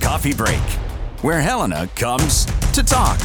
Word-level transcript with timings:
Coffee 0.00 0.34
Break, 0.34 0.60
where 1.22 1.40
Helena 1.40 1.88
comes 1.96 2.44
to 2.72 2.82
talk. 2.82 3.18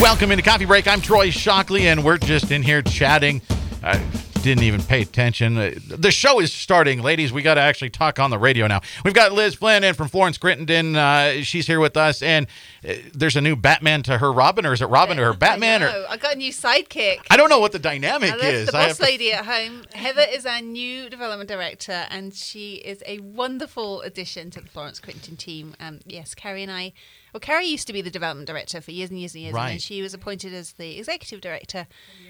Welcome 0.00 0.30
into 0.30 0.42
Coffee 0.42 0.64
Break. 0.64 0.88
I'm 0.88 1.00
Troy 1.00 1.30
Shockley, 1.30 1.86
and 1.88 2.04
we're 2.04 2.18
just 2.18 2.50
in 2.50 2.62
here 2.62 2.82
chatting. 2.82 3.42
I 3.82 4.00
didn't 4.46 4.62
even 4.64 4.80
pay 4.82 5.02
attention. 5.02 5.56
Uh, 5.58 5.72
The 5.88 6.12
show 6.12 6.38
is 6.40 6.52
starting, 6.52 7.02
ladies. 7.02 7.32
We 7.32 7.42
got 7.42 7.54
to 7.54 7.60
actually 7.60 7.90
talk 7.90 8.20
on 8.20 8.30
the 8.30 8.38
radio 8.38 8.66
now. 8.68 8.80
We've 9.04 9.12
got 9.12 9.32
Liz 9.32 9.56
Flynn 9.56 9.82
in 9.82 9.94
from 9.94 10.06
Florence 10.08 10.38
Crittenton. 10.38 10.94
Uh, 10.96 11.42
she's 11.42 11.66
here 11.66 11.80
with 11.80 11.96
us, 11.96 12.22
and 12.22 12.46
uh, 12.88 12.94
there's 13.12 13.34
a 13.36 13.40
new 13.40 13.56
Batman 13.56 14.04
to 14.04 14.18
her 14.18 14.32
Robin, 14.32 14.64
or 14.64 14.72
is 14.72 14.80
it 14.80 14.86
Robin 14.86 15.16
to 15.16 15.24
her 15.24 15.32
Batman? 15.34 15.82
I, 15.82 15.86
Or. 15.86 16.06
I 16.10 16.16
got 16.16 16.34
a 16.34 16.38
new 16.38 16.52
sidekick. 16.52 17.26
I 17.28 17.36
don't 17.36 17.50
know 17.50 17.58
what 17.58 17.72
the 17.72 17.80
dynamic 17.80 18.30
I 18.32 18.36
left 18.36 18.44
is. 18.44 18.66
the 18.68 18.76
I 18.76 18.80
boss 18.82 18.88
have 18.88 18.96
to- 18.98 19.02
lady 19.02 19.32
at 19.32 19.44
home. 19.46 19.82
Heather 19.94 20.24
is 20.30 20.46
our 20.46 20.60
new 20.60 21.10
development 21.10 21.48
director, 21.48 22.06
and 22.08 22.32
she 22.32 22.74
is 22.76 23.02
a 23.04 23.18
wonderful 23.18 24.00
addition 24.02 24.50
to 24.52 24.60
the 24.60 24.68
Florence 24.68 25.00
Crittenton 25.00 25.36
team. 25.36 25.74
Um, 25.80 25.98
yes, 26.06 26.34
Carrie 26.36 26.62
and 26.62 26.70
I. 26.70 26.92
Well, 27.32 27.40
Carrie 27.40 27.66
used 27.66 27.88
to 27.88 27.92
be 27.92 28.00
the 28.00 28.10
development 28.10 28.46
director 28.46 28.80
for 28.80 28.92
years 28.92 29.10
and 29.10 29.18
years 29.18 29.34
and 29.34 29.42
years, 29.42 29.54
and 29.56 29.68
then 29.72 29.78
she 29.80 30.00
was 30.02 30.14
appointed 30.14 30.54
as 30.54 30.72
the 30.74 30.98
executive 30.98 31.40
director, 31.40 31.86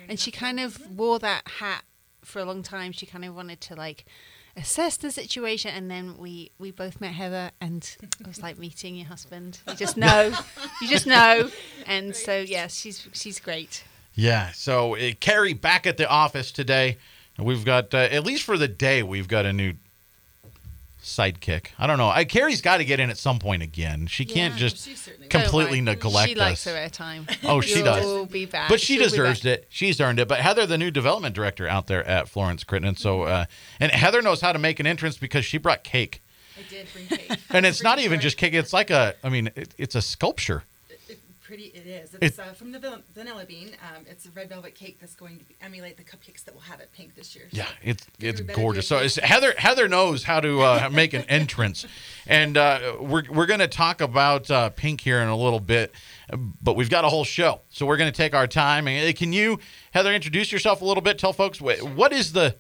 and 0.09 0.19
she 0.19 0.31
kind 0.31 0.59
of 0.59 0.81
wore 0.91 1.19
that 1.19 1.47
hat 1.61 1.85
for 2.27 2.41
a 2.41 2.45
long 2.45 2.63
time. 2.63 2.93
She 2.93 3.07
kind 3.07 3.25
of 3.25 3.35
wanted 3.35 3.61
to 3.63 3.75
like 3.75 4.05
assess 4.57 4.97
the 4.97 5.11
situation, 5.11 5.73
and 5.75 5.91
then 5.91 6.17
we 6.19 6.51
we 6.59 6.71
both 6.71 7.01
met 7.01 7.13
Heather, 7.13 7.51
and 7.61 7.97
it 8.21 8.27
was 8.27 8.43
like 8.43 8.59
meeting 8.59 8.97
your 8.97 9.07
husband. 9.07 9.61
You 9.69 9.75
just 9.75 9.97
know, 10.07 10.33
you 10.83 10.89
just 10.89 11.07
know, 11.07 11.51
and 11.87 12.15
so 12.15 12.39
yes, 12.39 12.77
she's 12.77 13.09
she's 13.13 13.41
great. 13.41 13.85
Yeah. 14.15 14.51
So 14.53 14.97
uh, 14.97 15.13
Carrie 15.21 15.55
back 15.55 15.87
at 15.87 15.97
the 15.97 16.09
office 16.09 16.53
today. 16.53 16.99
We've 17.39 17.65
got 17.65 17.93
uh, 17.93 17.99
at 17.99 18.25
least 18.25 18.45
for 18.45 18.57
the 18.57 18.69
day 18.69 19.03
we've 19.03 19.29
got 19.29 19.45
a 19.45 19.53
new 19.53 19.75
sidekick. 21.07 21.69
I 21.79 21.87
don't 21.87 21.99
know. 21.99 22.09
I, 22.09 22.25
Carrie's 22.25 22.61
got 22.61 22.79
to 22.79 22.85
get 22.85 23.01
in 23.01 23.09
at 23.11 23.17
some 23.17 23.39
point 23.39 23.63
again. 23.63 24.07
She 24.09 24.25
can't 24.25 24.55
Yeah, 24.55 24.59
just 24.61 24.85
she 24.85 24.95
certainly 24.95 25.29
Don't 25.29 25.43
completely 25.43 25.79
worry. 25.79 25.95
neglect 25.95 26.29
She 26.29 26.35
likes 26.35 26.67
us. 26.67 26.73
her 26.73 26.79
airtime. 26.79 27.39
Oh, 27.45 27.61
she 27.61 27.77
You'll 27.77 27.85
does. 27.85 28.29
be 28.29 28.45
back. 28.45 28.69
But 28.69 28.81
she 28.81 28.95
She'll 28.95 29.05
be 29.05 29.11
deserves 29.11 29.41
back. 29.43 29.53
it. 29.61 29.67
She's 29.71 30.01
earned 30.01 30.19
it. 30.19 30.29
But 30.29 30.41
Heather, 30.41 30.67
the 30.67 30.77
new 30.79 30.91
development 30.91 31.35
director 31.35 31.69
out 31.69 31.87
there 31.87 32.05
at 32.05 32.29
Florence 32.29 32.65
Crittenton, 32.65 32.99
so 32.99 33.23
uh, 33.23 33.45
and 33.81 33.93
Heather 33.93 34.21
knows 34.21 34.41
how 34.41 34.53
to 34.53 34.59
make 34.59 34.81
an 34.81 34.87
entrance 34.87 35.17
because 35.17 35.45
she 35.45 35.59
brought 35.59 35.85
cake, 35.85 36.23
I 36.59 36.69
did 36.69 36.87
bring 36.93 37.07
cake. 37.07 37.39
and 37.51 37.65
it's 37.65 37.83
not 37.83 37.99
even 38.01 38.21
just 38.21 38.37
cake. 38.37 38.55
It's 38.55 38.73
like 38.73 38.91
a, 38.91 39.15
I 39.23 39.29
mean, 39.29 39.51
it, 39.57 39.75
it's 39.79 39.95
a 39.95 40.03
sculpture. 40.03 40.65
Pretty 41.47 41.65
it 41.67 41.87
is. 41.87 42.13
It- 42.15 42.23
It's 42.23 42.39
uh, 42.41 42.53
from 42.55 42.73
the 42.73 42.81
van- 42.81 43.05
Vanilla 43.15 43.45
Bean. 43.47 43.69
Um, 43.81 44.05
it's 44.11 44.27
a 44.27 44.31
red 44.31 44.49
velvet 44.49 44.75
cake 44.75 44.99
that's 45.01 45.15
going 45.15 45.39
to 45.39 45.45
emulate 45.65 45.97
the 45.97 46.03
cupcakes 46.03 46.43
that 46.45 46.55
we'll 46.55 46.63
have 46.65 46.81
at 46.81 46.93
Pink 46.93 47.15
this 47.15 47.37
year. 47.37 47.47
So 47.53 47.59
Yeah, 47.59 47.69
it's 47.85 48.05
it's 48.19 48.41
gorgeous. 48.41 48.89
So 48.89 48.99
it's, 48.99 49.15
Heather 49.17 49.55
Heather 49.57 49.87
knows 49.87 50.25
how 50.25 50.41
to 50.41 50.61
uh, 50.63 50.89
make 50.93 51.15
an 51.15 51.23
entrance, 51.29 51.87
and 52.27 52.57
uh, 52.57 52.97
we're 52.99 53.23
we're 53.31 53.47
going 53.47 53.61
to 53.61 53.69
talk 53.69 54.01
about 54.01 54.51
uh, 54.51 54.71
Pink 54.71 55.01
here 55.03 55.21
in 55.21 55.29
a 55.29 55.37
little 55.37 55.61
bit, 55.61 55.95
but 56.61 56.75
we've 56.75 56.91
got 56.91 57.05
a 57.05 57.09
whole 57.09 57.25
show, 57.25 57.61
so 57.71 57.87
we're 57.87 57.97
going 57.97 58.11
to 58.11 58.17
take 58.17 58.35
our 58.35 58.49
time. 58.49 58.89
And 58.89 59.09
uh, 59.09 59.17
can 59.17 59.33
you, 59.33 59.61
Heather, 59.93 60.13
introduce 60.13 60.51
yourself 60.51 60.83
a 60.83 60.85
little 60.85 61.03
bit? 61.03 61.17
Tell 61.17 61.33
folks 61.33 61.59
wh- 61.59 61.97
what 61.97 62.13
is 62.13 62.33
the 62.33 62.57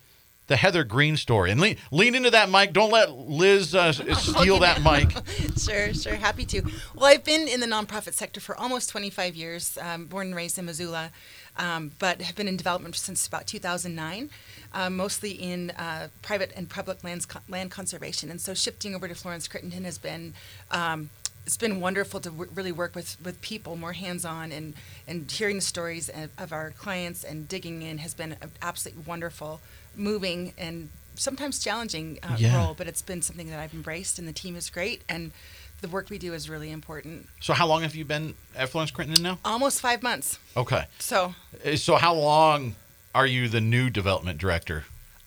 the 0.47 0.57
Heather 0.57 0.85
Green 0.85 1.17
story, 1.17 1.51
and 1.51 1.61
lean 1.61 1.77
lean 1.91 2.15
into 2.15 2.31
that 2.31 2.51
mic. 2.51 2.73
Don't 2.73 2.91
let 2.91 3.11
Liz 3.13 3.75
uh, 3.75 3.93
steal 4.15 4.61
that 4.61 4.83
mic. 4.83 5.11
Sure, 5.59 5.93
sure. 5.93 6.15
Happy 6.15 6.45
to. 6.47 6.63
Well, 6.95 7.07
I've 7.07 7.25
been 7.25 7.49
in 7.49 7.61
the 7.61 7.67
nonprofit 7.67 8.15
sector 8.15 8.41
for 8.41 8.57
almost 8.57 8.91
25 8.91 9.35
years, 9.35 9.79
um, 9.81 10.07
born 10.07 10.29
and 10.29 10.37
raised 10.37 10.59
in 10.59 10.67
Missoula, 10.67 11.11
um, 11.59 11.93
but 11.99 12.21
have 12.23 12.37
been 12.37 12.49
in 12.49 12.57
development 12.57 12.95
since 12.97 13.27
about 13.27 13.47
2009, 13.47 14.31
um, 14.73 14.97
mostly 14.97 15.31
in 15.33 15.71
uh, 15.71 16.09
private 16.23 16.53
and 16.57 16.69
public 16.69 17.03
lands, 17.03 17.27
land 17.49 17.71
conservation. 17.71 18.31
And 18.31 18.41
so 18.41 18.55
shifting 18.55 18.95
over 18.95 19.09
to 19.09 19.15
Florence 19.15 19.49
Crittenton 19.49 19.85
has 19.85 19.99
been. 19.99 20.35
Um, 20.71 21.11
it's 21.47 21.57
been 21.57 21.81
wonderful 21.81 22.19
to 22.19 22.31
w- 22.31 22.51
really 22.57 22.73
work 22.73 22.97
with, 22.97 23.17
with 23.25 23.41
people 23.41 23.77
more 23.77 23.93
hands-on 23.93 24.51
and, 24.51 24.75
and 25.07 25.31
hearing 25.31 25.55
the 25.55 25.63
stories 25.63 26.09
of, 26.09 26.31
of 26.37 26.53
our 26.53 26.73
clients 26.73 27.23
and 27.23 27.49
digging 27.49 27.83
in 27.83 27.99
has 27.99 28.15
been 28.15 28.35
absolutely 28.61 29.05
wonderful, 29.07 29.61
moving 29.97 30.53
and 30.59 30.89
sometimes 31.15 31.59
challenging 31.63 32.19
uh, 32.23 32.37
Yeah. 32.39 32.57
role, 32.57 32.75
but 32.75 32.87
it's 32.87 33.03
been 33.03 33.23
something 33.23 33.49
that 33.51 33.59
I've 33.59 33.73
embraced, 33.75 34.19
and 34.19 34.29
the 34.29 34.33
team 34.33 34.55
is 34.57 34.69
great, 34.71 35.03
and 35.09 35.33
the 35.81 35.89
work 35.89 36.11
we 36.11 36.19
do 36.19 36.35
is 36.35 36.49
really 36.49 36.71
important. 36.71 37.29
So 37.41 37.53
how 37.55 37.67
long 37.67 37.83
have 37.83 37.95
you 37.95 38.05
been 38.05 38.35
at 38.55 38.69
Florence 38.69 38.91
Crittenton 38.91 39.21
now? 39.21 39.39
Almost 39.45 39.81
five 39.81 40.03
months. 40.03 40.39
Okay, 40.57 40.85
So, 40.99 41.35
Uh, 41.65 41.77
so 41.77 41.97
how 41.97 42.15
long 42.15 42.75
are 43.15 43.27
you 43.27 43.49
the 43.49 43.61
new 43.61 43.89
development 43.91 44.39
director? 44.39 44.85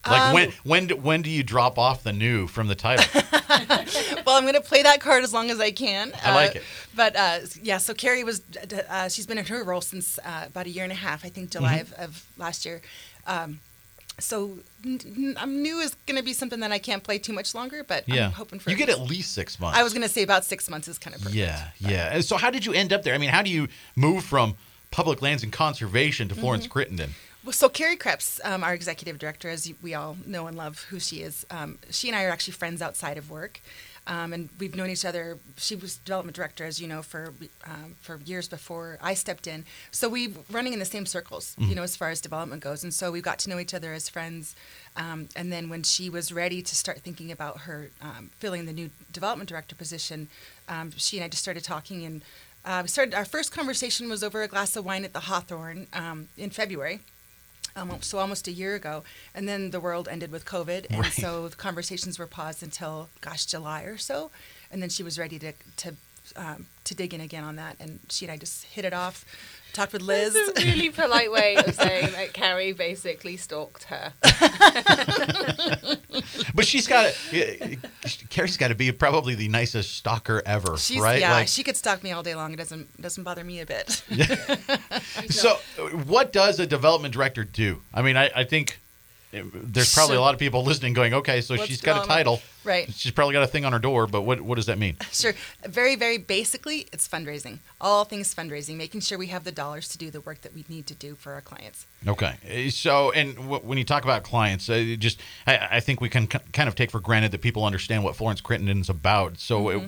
Like 0.07 0.21
Um, 0.23 0.31
when 0.33 0.51
when 0.63 0.87
do, 0.87 0.95
when 0.95 1.21
do 1.21 1.29
you 1.29 1.43
drop 1.43 1.77
off 1.77 2.03
the 2.03 2.13
new 2.13 2.47
from 2.47 2.67
the 2.67 2.75
title? 2.75 3.05
well, 4.25 4.35
I'm 4.37 4.43
going 4.43 4.53
to 4.53 4.61
play 4.61 4.81
that 4.83 5.01
card 5.01 5.23
as 5.23 5.33
long 5.33 5.51
as 5.51 5.59
I 5.59 5.71
can. 5.71 6.13
I 6.23 6.33
like 6.33 6.55
it. 6.55 6.63
But 6.95 7.15
uh, 7.15 7.39
yeah, 7.61 7.77
so 7.79 7.93
Carrie 7.93 8.23
was, 8.23 8.41
uh, 8.89 9.09
she's 9.09 9.25
been 9.27 9.37
in 9.37 9.45
her 9.45 9.63
role 9.63 9.81
since 9.81 10.17
uh, 10.23 10.45
about 10.47 10.65
a 10.67 10.69
year 10.69 10.83
and 10.83 10.91
a 10.93 10.95
half, 10.95 11.25
I 11.25 11.29
think 11.29 11.49
July 11.51 11.79
Mm-hmm. 11.83 11.93
of, 12.01 12.09
of 12.09 12.25
last 12.37 12.65
year. 12.65 12.81
Um, 13.27 13.59
so 14.19 14.59
n- 14.85 14.99
n- 15.05 15.35
I'm 15.37 15.61
new 15.61 15.79
is 15.79 15.95
going 16.05 16.17
to 16.17 16.23
be 16.23 16.33
something 16.33 16.59
that 16.61 16.71
I 16.71 16.79
can't 16.79 17.03
play 17.03 17.17
too 17.17 17.33
much 17.33 17.53
longer, 17.55 17.83
but 17.83 18.07
Yeah, 18.07 18.27
I'm 18.27 18.31
hoping 18.33 18.59
for 18.59 18.69
you 18.69 18.75
get 18.75 18.89
at 18.89 18.99
least 19.01 19.33
six 19.33 19.59
months. 19.59 19.77
I 19.77 19.83
was 19.83 19.93
going 19.93 20.03
to 20.03 20.09
say 20.09 20.23
about 20.23 20.45
six 20.45 20.69
months 20.69 20.87
is 20.87 20.97
kind 20.97 21.15
of 21.15 21.21
perfect. 21.21 21.35
Yeah, 21.37 21.69
yeah. 21.79 22.13
And 22.13 22.23
so 22.23 22.37
how 22.37 22.49
did 22.49 22.65
you 22.65 22.73
end 22.73 22.93
up 22.93 23.03
there? 23.03 23.13
I 23.13 23.17
mean, 23.17 23.29
how 23.29 23.41
do 23.41 23.49
you 23.49 23.67
move 23.95 24.23
from 24.23 24.55
public 24.91 25.21
lands 25.21 25.43
and 25.43 25.51
conservation 25.51 26.27
to 26.29 26.35
Florence 26.35 26.67
Mm-hmm. 26.67 26.79
Crittenton? 27.01 27.09
Well, 27.45 27.53
so 27.53 27.69
Carrie 27.69 27.95
Krebs, 27.95 28.41
um, 28.43 28.63
our 28.65 28.73
executive 28.73 29.17
director, 29.17 29.49
as 29.49 29.71
we 29.81 29.93
all 29.93 30.17
know 30.25 30.47
and 30.47 30.57
love 30.57 30.83
who 30.89 30.99
she 30.99 31.17
is, 31.21 31.45
um, 31.49 31.79
she 31.89 32.09
and 32.09 32.17
I 32.17 32.25
are 32.25 32.29
actually 32.31 32.53
friends 32.53 32.81
outside 32.81 33.17
of 33.17 33.29
work, 33.29 33.61
um, 34.09 34.33
and 34.33 34.49
we've 34.59 34.75
known 34.75 34.89
each 34.89 35.05
other. 35.05 35.37
She 35.55 35.75
was 35.75 35.97
development 35.97 36.35
director, 36.35 36.65
as 36.65 36.81
you 36.81 36.87
know, 36.87 37.03
for 37.03 37.31
um, 37.65 37.95
for 38.01 38.19
years 38.25 38.47
before 38.49 38.97
I 39.01 39.13
stepped 39.13 39.45
in. 39.45 39.65
So 39.91 40.09
we 40.09 40.33
running 40.51 40.73
in 40.73 40.79
the 40.79 40.85
same 40.85 41.05
circles, 41.05 41.55
you 41.59 41.75
know, 41.75 41.83
as 41.83 41.95
far 41.95 42.09
as 42.09 42.19
development 42.19 42.63
goes, 42.63 42.83
and 42.83 42.93
so 42.93 43.11
we 43.11 43.21
got 43.21 43.37
to 43.39 43.49
know 43.49 43.59
each 43.59 43.73
other 43.73 43.93
as 43.93 44.09
friends. 44.09 44.55
Um, 44.95 45.29
and 45.35 45.53
then 45.53 45.69
when 45.69 45.83
she 45.83 46.09
was 46.09 46.31
ready 46.31 46.61
to 46.63 46.75
start 46.75 46.99
thinking 46.99 47.31
about 47.31 47.59
her 47.59 47.91
um, 48.01 48.31
filling 48.39 48.65
the 48.65 48.73
new 48.73 48.89
development 49.13 49.47
director 49.47 49.75
position, 49.75 50.27
um, 50.67 50.91
she 50.97 51.17
and 51.17 51.23
I 51.23 51.29
just 51.29 51.43
started 51.43 51.63
talking 51.63 52.03
and. 52.05 52.21
Uh, 52.65 52.81
we 52.81 52.89
started. 52.89 53.13
Our 53.13 53.23
first 53.23 53.53
conversation 53.53 54.09
was 54.09 54.21
over 54.21 54.43
a 54.43 54.47
glass 54.49 54.75
of 54.75 54.83
wine 54.83 55.05
at 55.05 55.13
the 55.13 55.21
Hawthorne 55.21 55.87
um, 55.93 56.27
in 56.37 56.49
February, 56.49 56.99
um, 57.75 58.01
so 58.01 58.17
almost 58.19 58.47
a 58.47 58.51
year 58.51 58.75
ago, 58.75 59.03
and 59.33 59.47
then 59.47 59.71
the 59.71 59.79
world 59.79 60.07
ended 60.07 60.31
with 60.31 60.45
COVID, 60.45 60.87
and 60.89 60.99
Right. 61.01 61.11
so 61.13 61.47
the 61.47 61.55
conversations 61.55 62.17
were 62.19 62.27
paused 62.27 62.61
until 62.63 63.09
gosh 63.21 63.45
July 63.45 63.83
or 63.83 63.97
so, 63.97 64.31
and 64.71 64.81
then 64.81 64.89
she 64.89 65.03
was 65.03 65.17
ready 65.19 65.39
to 65.39 65.53
to 65.77 65.95
um, 66.35 66.67
to 66.83 66.93
dig 66.95 67.13
in 67.13 67.21
again 67.21 67.43
on 67.43 67.55
that, 67.55 67.75
and 67.79 67.99
she 68.09 68.25
and 68.25 68.31
I 68.31 68.37
just 68.37 68.65
hit 68.65 68.85
it 68.85 68.93
off, 68.93 69.25
talked 69.73 69.93
with 69.93 70.01
Liz. 70.01 70.33
That's 70.33 70.61
a 70.61 70.65
really 70.65 70.89
polite 71.01 71.31
way 71.31 71.55
of 71.55 71.73
saying 71.75 72.11
that 72.11 72.33
Carrie 72.33 72.73
basically 72.73 73.37
stalked 73.37 73.85
her. 73.85 74.13
But 76.53 76.65
she's 76.65 76.87
got 76.87 77.13
to. 77.13 77.77
Carrie's 78.29 78.57
got 78.57 78.69
to 78.69 78.75
be 78.75 78.91
probably 78.91 79.35
the 79.35 79.47
nicest 79.47 79.95
stalker 79.95 80.41
ever, 80.45 80.77
She's, 80.77 80.99
right? 80.99 81.19
Yeah, 81.19 81.31
Like, 81.31 81.47
she 81.47 81.63
could 81.63 81.77
stalk 81.77 82.03
me 82.03 82.11
all 82.11 82.23
day 82.23 82.35
long. 82.35 82.53
It 82.53 82.57
doesn't 82.57 83.01
doesn't 83.01 83.23
bother 83.23 83.43
me 83.43 83.61
a 83.61 83.65
bit. 83.65 83.89
so, 85.29 85.55
what 86.05 86.33
does 86.33 86.59
a 86.59 86.65
development 86.67 87.13
director 87.13 87.43
do? 87.43 87.81
I 87.93 88.01
mean, 88.01 88.17
I, 88.17 88.29
I 88.35 88.43
think 88.43 88.79
there's 89.31 89.93
probably 89.93 90.15
a 90.17 90.21
lot 90.21 90.33
of 90.33 90.39
people 90.39 90.63
listening 90.63 90.93
going, 90.93 91.13
okay, 91.13 91.41
so 91.41 91.55
she's 91.55 91.81
got 91.81 91.91
a 91.97 92.01
development? 92.01 92.07
title. 92.09 92.41
Right. 92.69 92.93
She's 92.93 93.11
probably 93.11 93.33
got 93.33 93.41
a 93.41 93.47
thing 93.47 93.65
on 93.65 93.73
her 93.73 93.79
door, 93.79 94.05
but 94.05 94.21
what, 94.21 94.41
what 94.41 94.55
does 94.57 94.67
that 94.67 94.77
mean? 94.77 94.95
Sure. 95.11 95.33
Very, 95.67 95.95
very 95.95 96.19
basically, 96.19 96.85
it's 96.93 97.07
fundraising. 97.07 97.57
All 97.81 98.05
things 98.05 98.33
fundraising, 98.33 98.77
making 98.77 99.01
sure 99.01 99.17
we 99.17 99.27
have 99.27 99.43
the 99.43 99.51
dollars 99.51 99.87
to 99.89 99.97
do 99.97 100.11
the 100.11 100.21
work 100.21 100.41
that 100.41 100.53
we 100.53 100.63
need 100.69 100.85
to 100.87 100.93
do 100.93 101.15
for 101.15 101.33
our 101.33 101.41
clients. 101.41 101.87
Okay. 102.07 102.35
Uh, 102.47 102.69
So, 102.69 103.11
and 103.11 103.35
w- 103.35 103.61
when 103.63 103.77
you 103.79 103.83
talk 103.83 104.03
about 104.03 104.21
clients, 104.23 104.69
uh, 104.69 104.95
just 104.99 105.19
I, 105.47 105.67
I 105.71 105.79
think 105.79 105.99
we 105.99 106.09
can 106.09 106.27
k- 106.27 106.39
kind 106.53 106.69
of 106.69 106.75
take 106.75 106.91
for 106.91 106.99
granted 106.99 107.31
that 107.31 107.41
people 107.41 107.65
understand 107.65 108.03
what 108.03 108.15
Florence 108.15 108.39
Crittenton's 108.39 108.87
about. 108.89 109.39
So, 109.39 109.69
uh, 109.69 109.87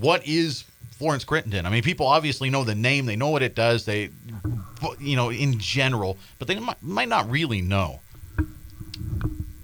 what 0.00 0.26
is 0.26 0.64
Florence 0.98 1.24
Crittenton? 1.24 1.64
I 1.66 1.70
mean, 1.70 1.82
people 1.84 2.06
obviously 2.08 2.50
know 2.50 2.64
the 2.64 2.74
name, 2.74 3.06
they 3.06 3.16
know 3.16 3.28
what 3.30 3.42
it 3.42 3.54
does, 3.54 3.84
they, 3.84 4.10
you 4.98 5.14
know, 5.16 5.30
in 5.30 5.58
general, 5.60 6.18
but 6.40 6.48
they 6.48 6.58
might, 6.58 6.82
might 6.82 7.08
not 7.08 7.30
really 7.30 7.60
know. 7.62 8.00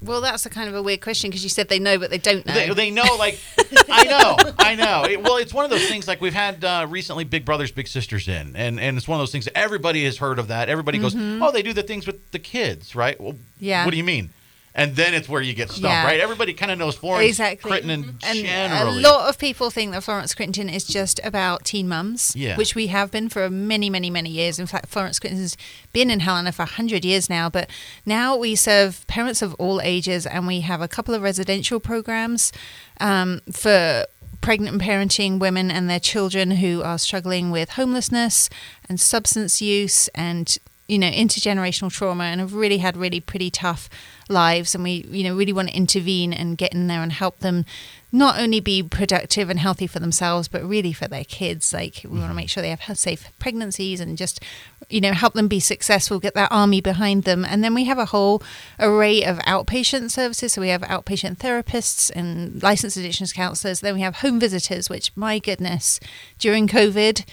Well, 0.08 0.20
that's 0.20 0.46
a 0.46 0.50
kind 0.50 0.68
of 0.68 0.74
a 0.74 0.82
weird 0.82 1.00
question 1.00 1.30
because 1.30 1.42
you 1.42 1.48
said 1.50 1.68
they 1.68 1.78
know, 1.78 1.98
but 1.98 2.10
they 2.10 2.18
don't 2.18 2.44
know. 2.46 2.54
They, 2.54 2.70
they 2.70 2.90
know, 2.90 3.16
like, 3.18 3.38
I 3.90 4.04
know, 4.04 4.36
I 4.58 4.74
know. 4.74 5.04
It, 5.04 5.22
well, 5.22 5.36
it's 5.36 5.54
one 5.54 5.64
of 5.64 5.70
those 5.70 5.86
things. 5.86 6.08
Like 6.08 6.20
we've 6.20 6.34
had 6.34 6.64
uh, 6.64 6.86
recently, 6.88 7.24
Big 7.24 7.44
Brothers 7.44 7.70
Big 7.70 7.86
Sisters 7.88 8.26
in, 8.28 8.56
and 8.56 8.80
and 8.80 8.96
it's 8.96 9.06
one 9.06 9.18
of 9.18 9.22
those 9.22 9.32
things. 9.32 9.44
that 9.44 9.56
Everybody 9.56 10.04
has 10.04 10.18
heard 10.18 10.38
of 10.38 10.48
that. 10.48 10.68
Everybody 10.68 10.98
goes, 10.98 11.14
oh, 11.16 11.50
they 11.52 11.62
do 11.62 11.72
the 11.72 11.82
things 11.82 12.06
with 12.06 12.30
the 12.32 12.38
kids, 12.38 12.94
right? 12.96 13.20
Well, 13.20 13.36
Yeah. 13.58 13.84
What 13.84 13.90
do 13.92 13.96
you 13.96 14.04
mean? 14.04 14.30
And 14.78 14.94
then 14.94 15.12
it's 15.12 15.28
where 15.28 15.42
you 15.42 15.54
get 15.54 15.70
stumped, 15.70 15.82
Yeah. 15.88 16.04
right? 16.04 16.20
Everybody 16.20 16.54
kind 16.54 16.70
of 16.70 16.78
knows 16.78 16.94
Florence 16.94 17.28
exactly. 17.28 17.68
Crittenton 17.70 18.14
and 18.22 18.38
generally. 18.38 18.98
a 19.02 19.08
lot 19.08 19.28
of 19.28 19.36
people 19.36 19.70
think 19.70 19.90
that 19.90 20.04
Florence 20.04 20.32
Crittenton 20.36 20.72
is 20.72 20.84
just 20.84 21.18
about 21.24 21.64
teen 21.64 21.88
mums, 21.88 22.32
Yeah. 22.36 22.56
which 22.56 22.76
we 22.76 22.86
have 22.86 23.10
been 23.10 23.28
for 23.28 23.50
many, 23.50 23.90
many, 23.90 24.08
many 24.08 24.30
years. 24.30 24.60
In 24.60 24.68
fact, 24.68 24.86
Florence 24.88 25.18
Crittenton's 25.18 25.56
been 25.92 26.10
in 26.10 26.20
Helena 26.20 26.52
for 26.52 26.62
100 26.62 27.04
years 27.04 27.28
now, 27.28 27.50
but 27.50 27.68
now 28.06 28.36
we 28.36 28.54
serve 28.54 29.04
parents 29.08 29.42
of 29.42 29.52
all 29.54 29.80
ages 29.82 30.26
and 30.26 30.46
we 30.46 30.60
have 30.60 30.80
a 30.80 30.86
couple 30.88 31.12
of 31.12 31.22
residential 31.22 31.80
programs 31.80 32.52
um, 33.00 33.40
for 33.52 34.06
pregnant 34.40 34.74
and 34.74 34.80
parenting 34.80 35.40
women 35.40 35.72
and 35.72 35.90
their 35.90 35.98
children 35.98 36.52
who 36.52 36.82
are 36.84 36.98
struggling 36.98 37.50
with 37.50 37.70
homelessness 37.70 38.48
and 38.88 39.00
substance 39.00 39.60
use 39.60 40.06
and 40.14 40.58
you 40.88 40.98
know 40.98 41.10
intergenerational 41.10 41.92
trauma 41.92 42.24
and 42.24 42.40
have 42.40 42.54
really 42.54 42.78
had 42.78 42.96
really 42.96 43.20
pretty 43.20 43.50
tough 43.50 43.88
lives. 44.28 44.74
And 44.74 44.82
we 44.82 45.06
you 45.10 45.22
know 45.22 45.36
really 45.36 45.52
want 45.52 45.68
to 45.68 45.76
intervene 45.76 46.32
and 46.32 46.58
get 46.58 46.72
in 46.72 46.86
there 46.86 47.02
and 47.02 47.12
help 47.12 47.38
them 47.40 47.64
not 48.10 48.40
only 48.40 48.58
be 48.58 48.82
productive 48.82 49.50
and 49.50 49.58
healthy 49.60 49.86
for 49.86 49.98
themselves 49.98 50.48
but 50.48 50.64
really 50.64 50.94
for 50.94 51.06
their 51.06 51.24
kids. 51.24 51.74
Like 51.74 52.00
we 52.04 52.10
want 52.10 52.22
to 52.22 52.26
mm-hmm. 52.28 52.36
make 52.36 52.48
sure 52.48 52.62
they 52.62 52.74
have 52.74 52.98
safe 52.98 53.30
pregnancies 53.38 54.00
and 54.00 54.16
just 54.16 54.42
you 54.88 55.02
know 55.02 55.12
help 55.12 55.34
them 55.34 55.46
be 55.46 55.60
successful 55.60 56.18
get 56.18 56.34
that 56.34 56.50
army 56.50 56.80
behind 56.80 57.24
them. 57.24 57.44
And 57.44 57.62
then 57.62 57.74
we 57.74 57.84
have 57.84 57.98
a 57.98 58.06
whole 58.06 58.42
array 58.80 59.22
of 59.22 59.38
outpatient 59.40 60.10
services. 60.10 60.54
So 60.54 60.62
we 60.62 60.70
have 60.70 60.80
outpatient 60.82 61.36
therapists 61.36 62.10
and 62.16 62.62
licensed 62.62 62.96
addictions 62.96 63.34
counselors. 63.34 63.80
Then 63.80 63.94
we 63.94 64.00
have 64.00 64.16
home 64.16 64.40
visitors 64.40 64.88
which 64.88 65.14
my 65.14 65.38
goodness 65.38 66.00
during 66.38 66.66
covid 66.66 67.26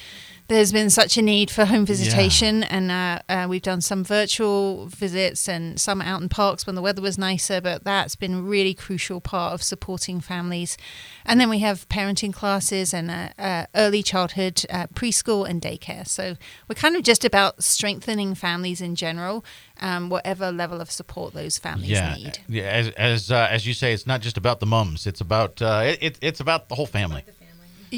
there's 0.47 0.71
been 0.71 0.89
such 0.89 1.17
a 1.17 1.21
need 1.21 1.49
for 1.49 1.65
home 1.65 1.85
visitation, 1.85 2.63
and 2.63 2.91
uh, 2.91 3.19
uh, 3.27 3.47
we've 3.49 3.63
done 3.63 3.81
some 3.81 4.03
virtual 4.03 4.85
visits 4.85 5.49
and 5.49 5.79
some 5.79 6.01
out 6.01 6.21
in 6.21 6.29
parks 6.29 6.67
when 6.67 6.75
the 6.75 6.81
weather 6.81 7.01
was 7.01 7.17
nicer. 7.17 7.59
But 7.59 7.83
that's 7.83 8.15
been 8.15 8.33
a 8.35 8.41
really 8.41 8.75
crucial 8.75 9.19
part 9.19 9.53
of 9.53 9.63
supporting 9.63 10.19
families. 10.19 10.77
And 11.25 11.39
then 11.39 11.49
we 11.49 11.59
have 11.59 11.89
parenting 11.89 12.31
classes 12.31 12.93
and 12.93 13.09
uh, 13.09 13.29
uh, 13.39 13.65
early 13.73 14.03
childhood, 14.03 14.63
uh, 14.69 14.87
preschool, 14.87 15.49
and 15.49 15.61
daycare. 15.61 16.07
So 16.07 16.35
we're 16.67 16.75
kind 16.75 16.95
of 16.95 17.01
just 17.01 17.25
about 17.25 17.63
strengthening 17.63 18.35
families 18.35 18.81
in 18.81 18.95
general, 18.95 19.43
um, 19.81 20.09
whatever 20.09 20.51
level 20.51 20.79
of 20.79 20.91
support 20.91 21.33
those 21.33 21.57
families 21.57 21.89
yeah, 21.89 22.15
need. 22.15 22.39
yeah. 22.47 22.63
As 22.63 22.89
as 22.89 23.31
uh, 23.31 23.47
as 23.49 23.65
you 23.65 23.73
say, 23.73 23.93
it's 23.93 24.05
not 24.05 24.21
just 24.21 24.37
about 24.37 24.59
the 24.59 24.67
mums. 24.67 25.07
It's 25.07 25.21
about 25.21 25.59
uh, 25.61 25.81
it, 25.85 25.97
it, 26.01 26.17
it's 26.21 26.39
about 26.39 26.69
the 26.69 26.75
whole 26.75 26.85
family. 26.85 27.23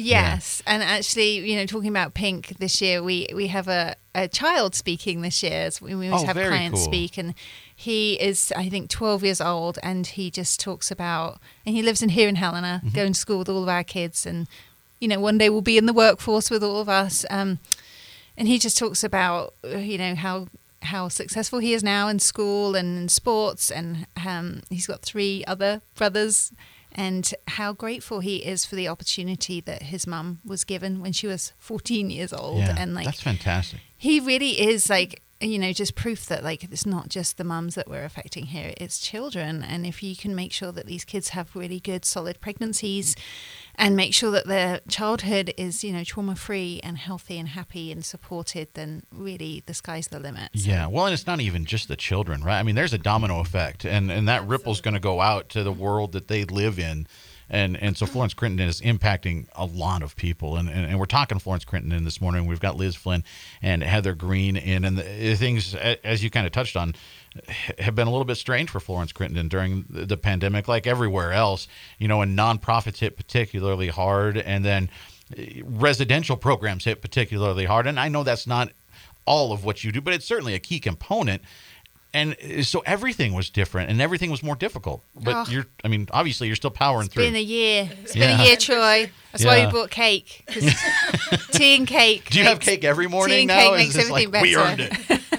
Yes, 0.04 0.62
and 0.66 0.82
actually, 0.82 1.38
you 1.50 1.56
know, 1.56 1.66
talking 1.66 1.88
about 1.90 2.14
Pink 2.14 2.48
this 2.58 2.80
year, 2.80 3.02
we 3.02 3.26
we 3.34 3.48
have 3.48 3.68
a, 3.68 3.94
a 4.14 4.28
child 4.28 4.74
speaking 4.74 5.22
this 5.22 5.42
year. 5.42 5.66
as 5.66 5.80
We, 5.80 5.92
always 5.94 6.12
Oh, 6.22 6.26
have 6.26 6.36
clients 6.36 6.80
cool. 6.80 6.84
speak, 6.84 7.18
and 7.18 7.34
he 7.74 8.14
is, 8.14 8.52
I 8.56 8.68
think, 8.68 8.90
12 8.90 9.22
years 9.24 9.40
old, 9.40 9.78
and 9.82 10.06
he 10.06 10.30
just 10.30 10.58
talks 10.60 10.90
about, 10.90 11.40
and 11.64 11.74
he 11.76 11.82
lives 11.82 12.02
in 12.02 12.08
here 12.10 12.28
in 12.28 12.36
Helena, 12.36 12.80
Mm-hmm. 12.84 12.94
going 12.96 13.12
to 13.12 13.18
school 13.18 13.38
with 13.38 13.48
all 13.48 13.62
of 13.62 13.68
our 13.68 13.84
kids, 13.84 14.26
and 14.26 14.46
you 15.00 15.06
know, 15.08 15.20
one 15.20 15.38
day 15.38 15.48
we'll 15.48 15.60
be 15.62 15.78
in 15.78 15.86
the 15.86 15.92
workforce 15.92 16.50
with 16.50 16.62
all 16.64 16.80
of 16.80 16.88
us. 16.88 17.24
Um, 17.30 17.58
and 18.36 18.48
he 18.48 18.58
just 18.58 18.76
talks 18.78 19.04
about, 19.04 19.54
you 19.64 19.96
know, 19.98 20.14
how 20.14 20.48
how 20.82 21.08
successful 21.08 21.58
he 21.58 21.72
is 21.72 21.82
now 21.82 22.06
in 22.08 22.18
school 22.20 22.74
and 22.76 22.96
in 22.98 23.08
sports, 23.08 23.70
and 23.70 24.06
um, 24.26 24.62
he's 24.70 24.86
got 24.86 25.02
three 25.02 25.44
other 25.46 25.80
brothers, 25.96 26.52
and 26.98 27.32
how 27.46 27.72
grateful 27.72 28.20
he 28.20 28.36
is 28.44 28.64
for 28.66 28.76
the 28.76 28.88
opportunity 28.88 29.60
that 29.62 29.82
his 29.84 30.06
mum 30.06 30.40
was 30.44 30.64
given 30.64 31.00
when 31.00 31.12
she 31.12 31.26
was 31.26 31.52
14 31.58 32.10
years 32.10 32.32
old, 32.32 32.58
Yeah, 32.58 32.74
and 32.78 32.92
like 32.94 33.06
that's 33.06 33.22
fantastic. 33.22 33.80
he 33.96 34.20
really 34.20 34.60
is 34.60 34.90
like 34.90 35.22
you 35.40 35.56
know 35.58 35.72
just 35.72 35.94
proof 35.94 36.26
that 36.26 36.42
like 36.42 36.64
it's 36.64 36.84
not 36.84 37.08
just 37.08 37.36
the 37.36 37.44
mums 37.44 37.76
that 37.76 37.88
we're 37.88 38.02
affecting 38.04 38.46
here 38.46 38.74
it's 38.76 38.98
children 38.98 39.62
and 39.62 39.86
if 39.86 40.02
you 40.02 40.16
can 40.16 40.34
make 40.34 40.52
sure 40.52 40.72
that 40.72 40.86
these 40.86 41.04
kids 41.04 41.28
have 41.28 41.54
really 41.54 41.78
good 41.78 42.04
solid 42.04 42.40
pregnancies 42.40 43.14
and 43.78 43.94
make 43.96 44.12
sure 44.12 44.30
that 44.32 44.46
their 44.46 44.80
childhood 44.88 45.54
is 45.56 45.82
you 45.84 45.92
know 45.92 46.04
trauma 46.04 46.34
free 46.34 46.80
and 46.82 46.98
healthy 46.98 47.38
and 47.38 47.48
happy 47.50 47.90
and 47.92 48.04
supported 48.04 48.68
then 48.74 49.02
really 49.12 49.62
the 49.66 49.74
sky's 49.74 50.08
the 50.08 50.18
limit 50.18 50.50
So- 50.54 50.68
Yeah, 50.68 50.86
well, 50.88 51.06
and 51.06 51.14
it's 51.14 51.26
not 51.26 51.40
even 51.40 51.64
just 51.64 51.88
the 51.88 51.96
children, 51.96 52.42
right? 52.42 52.58
I 52.58 52.62
mean, 52.62 52.74
there's 52.74 52.92
a 52.92 52.98
domino 52.98 53.40
effect, 53.40 53.84
and 53.84 54.10
and 54.10 54.28
that 54.28 54.46
ripple's 54.46 54.80
going 54.80 54.94
to 54.94 55.00
go 55.00 55.20
out 55.20 55.48
to 55.50 55.62
the 55.62 55.72
world 55.72 56.12
that 56.12 56.28
they 56.28 56.44
live 56.44 56.78
in, 56.78 57.06
and 57.50 57.76
and 57.82 57.96
so 57.96 58.06
Florence 58.06 58.34
Crittenton 58.34 58.66
is 58.66 58.80
impacting 58.80 59.46
a 59.54 59.64
lot 59.64 60.02
of 60.02 60.16
people, 60.16 60.56
and 60.56 60.68
and, 60.68 60.86
and 60.86 60.98
we're 60.98 61.06
talking 61.06 61.38
Florence 61.38 61.64
Crittenton 61.64 62.04
this 62.04 62.20
morning. 62.20 62.46
We've 62.46 62.60
got 62.60 62.76
Liz 62.76 62.94
Flynn 62.94 63.24
and 63.62 63.82
Heather 63.82 64.14
Green 64.14 64.56
in, 64.56 64.84
and 64.84 64.98
the, 64.98 65.34
things 65.36 65.74
as 65.74 66.22
you 66.22 66.30
kind 66.30 66.46
of 66.46 66.52
touched 66.52 66.76
on 66.76 66.94
have 67.78 67.94
been 67.94 68.06
a 68.06 68.10
little 68.10 68.24
bit 68.24 68.36
strange 68.36 68.70
for 68.70 68.80
Florence 68.80 69.12
Crittenton 69.12 69.48
during 69.48 69.84
the 69.88 70.04
the 70.04 70.16
pandemic, 70.16 70.68
like 70.68 70.86
everywhere 70.86 71.32
else. 71.32 71.68
You 71.98 72.08
know, 72.08 72.20
and 72.22 72.38
nonprofits 72.38 72.98
hit 72.98 73.16
particularly 73.16 73.88
hard, 73.88 74.36
and 74.36 74.64
then 74.64 74.90
eh, 75.36 75.62
residential 75.64 76.36
programs 76.36 76.84
hit 76.84 77.00
particularly 77.00 77.64
hard. 77.64 77.86
And 77.86 77.98
I 77.98 78.08
know 78.08 78.22
that's 78.22 78.46
not 78.46 78.70
all 79.28 79.52
of 79.52 79.62
what 79.64 79.84
you 79.84 79.92
do, 79.92 80.00
but 80.00 80.14
it's 80.14 80.24
certainly 80.24 80.54
a 80.54 80.58
key 80.58 80.80
component. 80.80 81.42
And 82.14 82.36
uh, 82.42 82.62
so 82.62 82.82
everything 82.86 83.34
was 83.34 83.50
different, 83.50 83.90
and 83.90 84.00
everything 84.00 84.30
was 84.30 84.42
more 84.42 84.56
difficult. 84.56 85.04
But 85.14 85.34
Oh. 85.36 85.44
you're, 85.50 85.66
I 85.84 85.88
mean, 85.88 86.08
obviously 86.10 86.46
you're 86.46 86.56
still 86.56 86.70
powering 86.70 87.06
It's 87.06 87.14
through. 87.14 87.24
It's 87.24 87.28
been 87.32 87.36
a 87.36 87.42
year. 87.42 87.90
It's 88.02 88.16
Yeah. 88.16 88.32
been 88.36 88.40
a 88.40 88.44
year, 88.48 88.56
Troy. 88.56 89.10
That's 89.32 89.44
why 89.44 89.58
Yeah. 89.58 89.66
we 89.66 89.72
bought 89.72 89.90
cake. 89.90 90.44
tea 91.52 91.76
and 91.76 91.86
cake. 91.86 92.30
do 92.30 92.38
you 92.38 92.44
have 92.46 92.60
cake 92.60 92.82
every 92.84 93.08
morning 93.08 93.36
tea 93.36 93.40
and 93.42 93.48
now? 93.48 93.56
cake 93.58 93.72
Is 93.72 93.78
makes 93.78 93.94
this 93.94 94.10
like 94.10 94.26
everything 94.34 94.42
we 94.42 94.54
better. 94.54 94.68
earned 94.70 94.80
it? 94.80 95.20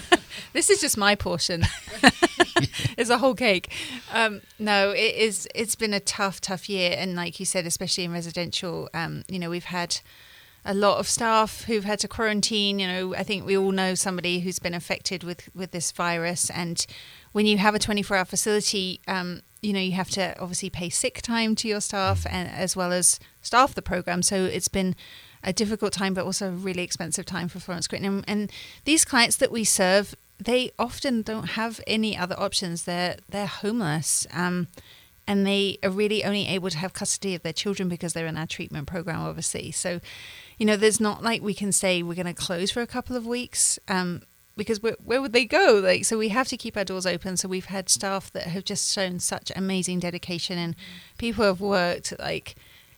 This 0.52 0.72
is 0.72 0.82
just 0.82 0.98
my 0.98 1.14
portion. 1.14 1.64
it's 2.98 3.12
a 3.12 3.20
whole 3.20 3.36
cake. 3.36 3.72
Um, 4.12 4.42
no, 4.58 4.90
it 4.90 5.16
is. 5.16 5.48
It's 5.54 5.76
been 5.76 5.94
a 5.94 6.00
tough, 6.00 6.42
tough 6.42 6.68
year, 6.68 6.96
and 6.98 7.16
like 7.16 7.40
you 7.40 7.46
said, 7.46 7.68
especially 7.68 8.04
in 8.04 8.12
residential, 8.12 8.90
um, 8.96 9.24
you 9.28 9.38
know, 9.38 9.52
we've 9.52 9.66
had 9.66 10.00
a 10.66 10.74
lot 10.74 10.98
of 11.00 11.08
staff 11.08 11.64
who've 11.66 11.86
had 11.86 12.00
to 12.00 12.08
quarantine. 12.08 12.80
You 12.80 12.88
know, 12.88 13.16
I 13.16 13.24
think 13.24 13.46
we 13.46 13.58
all 13.58 13.72
know 13.72 13.96
somebody 13.96 14.40
who's 14.40 14.60
been 14.60 14.74
affected 14.74 15.24
with 15.24 15.50
with 15.56 15.72
this 15.72 15.92
virus, 15.92 16.50
and 16.50 16.86
when 17.32 17.46
you 17.46 17.58
have 17.58 17.76
a 17.76 17.80
24-hour 17.80 18.26
facility, 18.26 19.02
um, 19.08 19.42
you 19.62 19.74
know, 19.74 19.80
you 19.80 19.92
have 19.92 20.10
to 20.12 20.40
obviously 20.40 20.70
pay 20.70 20.90
sick 20.90 21.22
time 21.22 21.56
to 21.56 21.68
your 21.68 21.82
staff, 21.82 22.26
and 22.30 22.50
as 22.50 22.76
well 22.76 22.92
as 22.92 23.20
staff 23.42 23.76
the 23.76 23.82
program. 23.82 24.22
So 24.22 24.46
it's 24.46 24.68
been 24.68 24.96
a 25.44 25.54
difficult 25.54 25.94
time, 25.94 26.14
but 26.14 26.26
also 26.26 26.50
a 26.50 26.52
really 26.52 26.84
expensive 26.84 27.26
time 27.26 27.48
for 27.48 27.60
Florence 27.60 27.88
Crittenton. 27.88 28.06
And, 28.06 28.24
and 28.28 28.52
these 28.86 29.06
clients 29.06 29.38
that 29.38 29.52
we 29.52 29.64
serve, 29.64 30.16
they 30.38 30.72
often 30.78 31.22
don't 31.22 31.52
have 31.52 31.82
any 31.88 32.18
other 32.18 32.40
options. 32.40 32.84
They're 32.84 33.18
they're 33.28 33.48
homeless, 33.48 34.26
um, 34.34 34.68
and 35.28 35.46
they 35.46 35.78
are 35.84 35.92
really 35.92 36.24
only 36.24 36.48
able 36.48 36.70
to 36.70 36.78
have 36.78 36.94
custody 36.94 37.36
of 37.36 37.44
their 37.44 37.54
children 37.54 37.90
because 37.90 38.14
they're 38.14 38.28
in 38.28 38.38
our 38.38 38.48
treatment 38.48 38.88
program, 38.88 39.20
obviously. 39.20 39.72
So, 39.72 40.00
you 40.60 40.66
know, 40.66 40.76
there's 40.76 41.00
not 41.00 41.24
like 41.24 41.42
we 41.42 41.54
can 41.54 41.72
say 41.72 42.04
we're 42.04 42.14
going 42.14 42.28
to 42.28 42.34
close 42.34 42.70
for 42.70 42.82
a 42.82 42.88
couple 42.88 43.16
of 43.16 43.26
weeks. 43.26 43.80
Um, 43.88 44.22
because 44.58 44.84
where, 44.84 44.98
where 45.04 45.22
would 45.22 45.32
they 45.32 45.46
go? 45.46 45.80
Like, 45.82 46.04
so 46.04 46.18
we 46.18 46.30
have 46.30 46.50
to 46.50 46.58
keep 46.58 46.76
our 46.76 46.84
doors 46.84 47.06
open. 47.06 47.38
So 47.38 47.48
we've 47.48 47.66
had 47.66 47.88
staff 47.88 48.30
that 48.34 48.44
have 48.44 48.66
just 48.66 48.94
shown 48.94 49.20
such 49.20 49.54
amazing 49.56 50.00
dedication, 50.00 50.58
and 50.60 50.76
people 51.18 51.46
have 51.46 51.62
worked 51.62 52.14
like, 52.20 52.56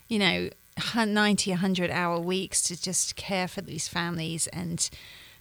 you 0.10 0.18
know, 0.18 0.50
hun- 0.78 1.14
90, 1.14 1.52
100 1.52 1.92
hour 1.92 2.20
weeks 2.20 2.64
to 2.64 2.82
just 2.82 3.16
care 3.16 3.48
for 3.48 3.62
these 3.62 3.88
families 3.88 4.48
and 4.48 4.90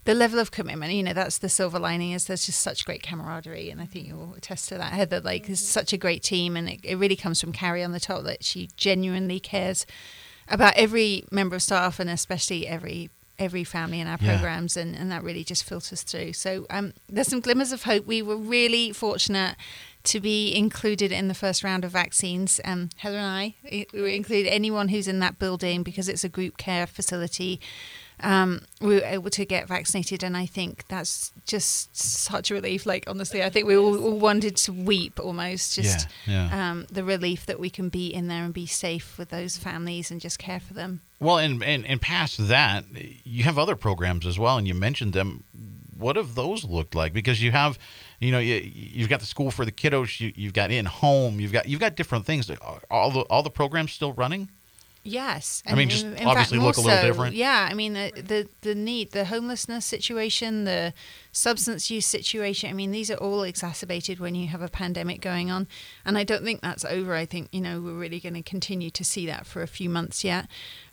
the 0.05 0.15
level 0.15 0.39
of 0.39 0.51
commitment. 0.51 0.93
You 0.93 1.03
know, 1.03 1.15
that's 1.15 1.39
the 1.39 1.49
silver 1.49 1.79
lining 1.79 2.13
is 2.13 2.27
there's 2.27 2.45
just 2.45 2.61
such 2.61 2.85
great 2.85 3.03
camaraderie, 3.03 3.71
and 3.71 3.81
I 3.81 3.87
think 3.87 4.07
you'll 4.07 4.35
attest 4.35 4.69
to 4.69 4.77
that, 4.77 4.93
Heather. 4.93 5.21
Like, 5.21 5.49
it's 5.49 5.61
such 5.61 5.95
a 5.95 5.99
great 5.99 6.23
team, 6.23 6.55
and 6.55 6.69
it, 6.69 6.81
it 6.85 6.97
really 6.97 7.17
comes 7.17 7.41
from 7.41 7.53
Carrie 7.53 7.83
on 7.83 7.93
the 7.93 8.01
top 8.01 8.25
that 8.25 8.45
she 8.45 8.69
genuinely 8.77 9.41
cares 9.41 9.87
about 10.51 10.75
every 10.77 11.25
member 11.31 11.57
of 11.57 11.63
staff 11.63 11.99
and 12.01 12.11
especially 12.11 12.67
every 12.67 13.11
every 13.39 13.65
family 13.65 13.99
in 14.01 14.07
our 14.07 14.19
Yeah. 14.21 14.35
programs 14.37 14.77
and, 14.77 14.95
and 14.95 15.11
that 15.11 15.23
really 15.23 15.43
just 15.45 15.65
filters 15.65 16.03
through. 16.03 16.35
So 16.35 16.67
um, 16.69 16.93
there's 17.09 17.29
some 17.29 17.41
glimmers 17.41 17.73
of 17.73 17.85
hope. 17.85 18.05
We 18.07 18.21
were 18.21 18.37
really 18.37 18.93
fortunate 18.93 19.57
to 20.05 20.21
be 20.21 20.55
included 20.55 21.11
in 21.11 21.29
the 21.29 21.35
first 21.35 21.65
round 21.65 21.83
of 21.87 21.91
vaccines. 21.91 22.61
Um, 22.67 22.91
heather 22.97 23.17
and 23.17 23.27
i 23.27 23.55
we 23.65 24.01
were 24.03 24.09
included 24.09 24.51
anyone 24.53 24.89
who's 24.89 25.09
in 25.09 25.21
that 25.21 25.39
building 25.39 25.83
because 25.83 26.07
it's 26.07 26.23
a 26.23 26.29
group 26.29 26.59
care 26.59 26.87
facility 26.87 27.61
um, 28.23 28.63
we 28.81 28.95
were 28.97 29.05
able 29.05 29.31
to 29.31 29.45
get 29.45 29.67
vaccinated 29.69 30.23
and 30.23 30.37
i 30.37 30.47
think 30.47 30.87
that's 30.89 31.33
just 31.47 31.97
such 31.97 32.51
a 32.51 32.55
relief 32.55 32.87
like 32.87 33.05
honestly 33.07 33.43
i 33.43 33.51
think 33.51 33.67
we 33.67 33.77
all, 33.77 33.99
all 34.03 34.19
wanted 34.19 34.57
to 34.57 34.73
weep 34.73 35.19
almost 35.21 35.75
just 35.75 36.09
Yeah, 36.27 36.49
yeah. 36.51 36.71
Um, 36.71 36.87
the 36.91 37.05
relief 37.05 37.47
that 37.47 37.59
we 37.59 37.71
can 37.71 37.89
be 37.89 38.09
in 38.09 38.29
there 38.29 38.45
and 38.45 38.55
be 38.55 38.67
safe 38.67 39.19
with 39.19 39.31
those 39.31 39.57
families 39.57 40.11
and 40.11 40.21
just 40.21 40.39
care 40.39 40.61
for 40.61 40.75
them 40.75 41.01
Well, 41.21 41.39
and, 41.39 41.63
and 41.63 41.87
and 41.87 42.01
past 42.01 42.49
that, 42.49 42.85
you 43.25 43.45
have 43.45 43.59
other 43.59 43.77
programs 43.77 44.27
as 44.27 44.39
well, 44.39 44.57
and 44.57 44.67
you 44.67 44.75
mentioned 44.75 45.13
them. 45.13 45.45
What 45.99 46.17
have 46.17 46.35
those 46.35 46.65
looked 46.65 46.95
like? 46.95 47.13
Because 47.13 47.43
you 47.43 47.53
have, 47.53 47.79
you 48.21 48.33
know, 48.33 48.39
you, 48.39 48.55
you've 48.65 49.11
got 49.11 49.21
the 49.21 49.27
school 49.27 49.51
for 49.51 49.67
the 49.67 49.73
kiddos. 49.73 50.19
You, 50.19 50.33
you've 50.35 50.55
got 50.55 50.71
in 50.71 50.87
home. 50.87 51.41
You've 51.41 51.53
got 51.53 51.69
you've 51.69 51.81
got 51.81 51.95
different 51.95 52.25
things. 52.25 52.51
All 52.91 53.11
the 53.11 53.21
all 53.29 53.43
the 53.43 53.51
programs 53.51 53.93
still 53.93 54.15
running. 54.15 54.49
Yes, 55.03 55.63
I 55.67 55.75
mean, 55.75 55.89
just 55.89 56.05
obviously 56.05 56.59
more 56.59 56.69
look 56.69 56.77
a 56.77 56.81
little 56.83 56.99
so, 56.99 57.07
different. 57.07 57.35
Yeah, 57.35 57.67
I 57.71 57.73
mean 57.73 57.95
the, 57.95 58.13
the 58.15 58.49
the 58.61 58.75
need, 58.75 59.13
the 59.13 59.25
homelessness 59.25 59.87
situation, 59.87 60.65
the 60.65 60.93
substance 61.33 61.91
use 61.91 62.05
situation. 62.05 62.69
I 62.69 62.75
mean, 62.75 62.91
these 62.91 63.11
are 63.11 63.17
all 63.17 63.43
exacerbated 63.43 64.21
when 64.21 64.35
you 64.35 64.49
have 64.49 64.61
a 64.61 64.69
pandemic 64.69 65.23
going 65.23 65.51
on, 65.51 65.69
and 66.05 66.19
I 66.19 66.25
don't 66.25 66.45
think 66.45 66.61
that's 66.61 66.85
over. 66.85 67.15
I 67.15 67.25
think 67.25 67.49
you 67.51 67.63
know 67.63 67.81
we're 67.81 67.95
really 67.95 68.21
going 68.21 68.35
to 68.35 68.43
continue 68.43 68.91
to 68.91 69.03
see 69.03 69.25
that 69.25 69.47
for 69.47 69.63
a 69.63 69.67
few 69.67 69.89
months 69.89 70.23
yet. 70.23 70.49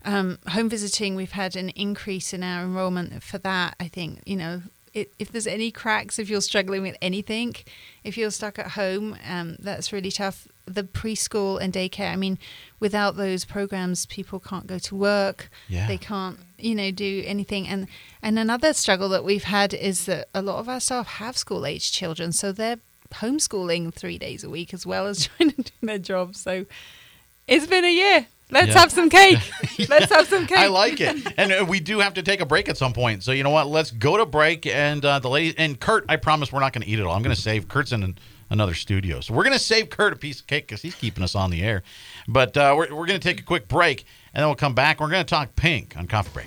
Um, 0.06 0.38
home 0.48 0.70
visiting, 0.70 1.14
we've 1.14 1.32
had 1.32 1.54
an 1.54 1.68
increase 1.70 2.32
in 2.32 2.42
our 2.42 2.62
enrollment 2.62 3.22
for 3.22 3.36
that. 3.38 3.76
I 3.78 3.88
think 3.88 4.22
you 4.24 4.36
know 4.36 4.62
if 5.18 5.32
there's 5.32 5.46
any 5.46 5.70
cracks, 5.70 6.18
if 6.18 6.28
you're 6.28 6.40
struggling 6.40 6.82
with 6.82 6.96
anything, 7.00 7.54
if 8.04 8.16
you're 8.16 8.30
stuck 8.30 8.58
at 8.58 8.72
home, 8.72 9.16
um, 9.28 9.56
that's 9.58 9.92
really 9.92 10.10
tough. 10.10 10.48
The 10.66 10.84
preschool 10.84 11.60
and 11.60 11.72
daycare, 11.72 12.12
I 12.12 12.16
mean, 12.16 12.38
without 12.78 13.16
those 13.16 13.44
programs, 13.44 14.06
people 14.06 14.38
can't 14.38 14.66
go 14.66 14.78
to 14.78 14.94
work. 14.94 15.50
Yeah. 15.68 15.86
They 15.86 15.98
can't, 15.98 16.38
you 16.58 16.74
know, 16.74 16.90
do 16.90 17.22
anything. 17.26 17.66
And 17.66 17.88
and 18.22 18.38
another 18.38 18.72
struggle 18.72 19.08
that 19.10 19.24
we've 19.24 19.44
had 19.44 19.72
is 19.74 20.06
that 20.06 20.28
a 20.34 20.42
lot 20.42 20.58
of 20.58 20.68
our 20.68 20.80
staff 20.80 21.06
have 21.06 21.36
school 21.36 21.64
age 21.64 21.92
children, 21.92 22.32
so 22.32 22.52
they're 22.52 22.78
homeschooling 23.14 23.94
three 23.94 24.18
days 24.18 24.44
a 24.44 24.50
week 24.50 24.74
as 24.74 24.86
well 24.86 25.06
as 25.06 25.26
trying 25.36 25.50
to 25.52 25.62
do 25.62 25.72
their 25.82 25.98
job. 25.98 26.36
So 26.36 26.66
it's 27.46 27.66
been 27.66 27.84
a 27.84 27.92
year. 27.92 28.26
Let's 28.50 28.68
Yeah. 28.68 28.78
have 28.78 28.90
some 28.92 29.10
cake. 29.10 29.38
Let's 29.88 30.10
have 30.12 30.26
some 30.26 30.46
cake. 30.46 30.58
I 30.58 30.68
like 30.68 31.00
it, 31.00 31.34
and 31.36 31.52
uh, 31.52 31.66
we 31.68 31.80
do 31.80 31.98
have 32.00 32.14
to 32.14 32.22
take 32.22 32.40
a 32.40 32.46
break 32.46 32.68
at 32.68 32.76
some 32.78 32.92
point. 32.92 33.22
So 33.22 33.32
you 33.32 33.42
know 33.42 33.50
what? 33.50 33.66
Let's 33.66 33.90
go 33.90 34.16
to 34.16 34.24
break. 34.26 34.66
And 34.66 35.04
uh, 35.04 35.18
the 35.18 35.28
lady 35.30 35.54
and 35.58 35.78
Kurt, 35.78 36.04
I 36.08 36.16
promise 36.16 36.52
we're 36.52 36.60
not 36.60 36.72
going 36.72 36.82
to 36.82 36.88
eat 36.88 36.98
it 36.98 37.04
all. 37.06 37.14
I'm 37.14 37.22
going 37.22 37.34
to 37.36 37.40
save 37.40 37.68
Kurt's 37.68 37.92
in 37.92 38.02
an, 38.02 38.18
another 38.50 38.74
studio, 38.74 39.20
so 39.20 39.34
we're 39.34 39.44
going 39.44 39.52
to 39.56 39.62
save 39.62 39.90
Kurt 39.90 40.12
a 40.12 40.16
piece 40.16 40.40
of 40.40 40.46
cake 40.46 40.66
because 40.66 40.80
he's 40.82 40.94
keeping 40.94 41.22
us 41.22 41.34
on 41.34 41.50
the 41.50 41.62
air. 41.62 41.82
But 42.26 42.56
uh, 42.56 42.74
we're 42.76 42.94
we're 42.94 43.06
going 43.06 43.20
to 43.20 43.28
take 43.28 43.40
a 43.40 43.44
quick 43.44 43.68
break, 43.68 44.04
and 44.32 44.40
then 44.42 44.48
we'll 44.48 44.54
come 44.56 44.74
back. 44.74 45.00
We're 45.00 45.10
going 45.10 45.24
to 45.24 45.28
talk 45.30 45.54
Pink 45.54 45.94
on 45.96 46.06
Coffee 46.06 46.30
Break. 46.32 46.46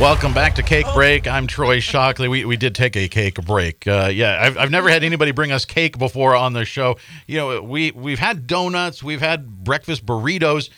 Welcome 0.00 0.34
back 0.34 0.56
to 0.56 0.62
Cake 0.62 0.86
Break. 0.92 1.26
I'm 1.28 1.46
Troy 1.46 1.78
Shockley. 1.78 2.26
We, 2.28 2.44
we 2.44 2.56
did 2.56 2.74
take 2.74 2.96
a 2.96 3.08
cake 3.08 3.36
break. 3.46 3.86
Uh, 3.86 4.10
yeah, 4.12 4.38
I've, 4.42 4.58
I've 4.58 4.70
never 4.70 4.90
had 4.90 5.04
anybody 5.04 5.30
bring 5.30 5.52
us 5.52 5.64
cake 5.64 5.98
before 5.98 6.34
on 6.34 6.52
the 6.52 6.64
show. 6.64 6.96
You 7.26 7.38
know, 7.38 7.62
we 7.62 7.92
we've 7.92 8.18
had 8.18 8.46
donuts, 8.46 9.02
we've 9.02 9.20
had 9.20 9.64
breakfast 9.64 10.04
burritos. 10.04 10.68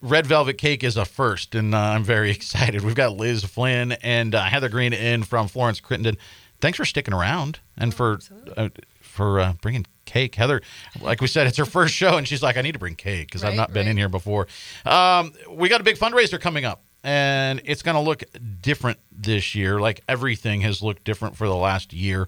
Red 0.00 0.26
velvet 0.26 0.56
cake 0.58 0.82
is 0.82 0.96
a 0.96 1.04
first, 1.04 1.54
and 1.54 1.74
uh, 1.74 1.78
I'm 1.78 2.04
very 2.04 2.30
excited. 2.32 2.82
We've 2.82 2.94
got 2.94 3.12
Liz 3.16 3.44
Flynn 3.44 3.92
and 3.92 4.34
uh, 4.34 4.42
Heather 4.44 4.70
Green 4.70 4.92
in 4.94 5.22
from 5.24 5.46
Florence 5.46 5.80
Crittenton. 5.80 6.16
Thanks 6.60 6.78
for 6.78 6.86
sticking 6.86 7.12
around 7.14 7.60
and 7.76 7.92
for 7.94 8.18
uh, 8.56 8.70
for 9.02 9.40
uh, 9.40 9.52
bringing 9.60 9.86
cake. 10.06 10.34
Heather, 10.34 10.62
like 11.02 11.20
we 11.20 11.26
said, 11.28 11.46
it's 11.46 11.58
her 11.58 11.66
first 11.66 11.94
show, 11.94 12.16
and 12.16 12.26
she's 12.26 12.42
like, 12.42 12.56
I 12.56 12.62
need 12.62 12.72
to 12.72 12.78
bring 12.78 12.96
cake 12.96 13.28
because 13.28 13.44
I've 13.44 13.50
Right, 13.50 13.56
not 13.58 13.72
been 13.74 13.86
in 13.86 13.96
here 13.98 14.08
before. 14.08 14.48
Um, 14.86 15.32
we 15.50 15.68
got 15.68 15.80
a 15.82 15.84
big 15.84 15.96
fundraiser 15.96 16.40
coming 16.40 16.64
up, 16.64 16.82
and 17.04 17.60
it's 17.66 17.82
going 17.82 17.96
to 17.96 18.00
look 18.00 18.24
different 18.62 18.98
this 19.12 19.54
year. 19.54 19.78
Like 19.78 20.00
everything 20.08 20.62
has 20.62 20.82
looked 20.82 21.04
different 21.04 21.36
for 21.36 21.46
the 21.46 21.54
last 21.54 21.92
year. 21.92 22.26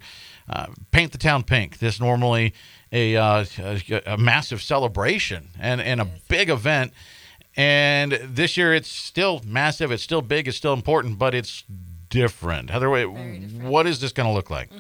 Uh, 0.49 0.66
Paint 0.92 1.12
the 1.12 1.18
town 1.18 1.42
pink. 1.42 1.78
This 1.78 1.99
normally 1.99 2.54
a, 2.92 3.16
uh, 3.16 3.45
a, 3.59 4.02
a 4.06 4.16
massive 4.18 4.62
celebration 4.62 5.49
and, 5.59 5.80
and 5.80 6.00
a 6.00 6.04
big 6.28 6.50
event. 6.50 6.92
And 7.56 8.12
this 8.23 8.59
year 8.59 8.75
it's 8.75 8.88
still 8.88 9.40
massive. 9.47 9.90
It's 9.90 10.02
still 10.02 10.23
big. 10.23 10.47
It's 10.47 10.59
still 10.59 10.75
important, 10.75 11.18
but 11.18 11.35
it's 11.35 11.64
different. 12.11 12.68
Heather, 12.68 12.90
wait, 12.90 13.06
what 13.06 13.87
is 13.87 14.00
this 14.00 14.12
going 14.12 14.28
to 14.28 14.33
look 14.33 14.50
like? 14.50 14.71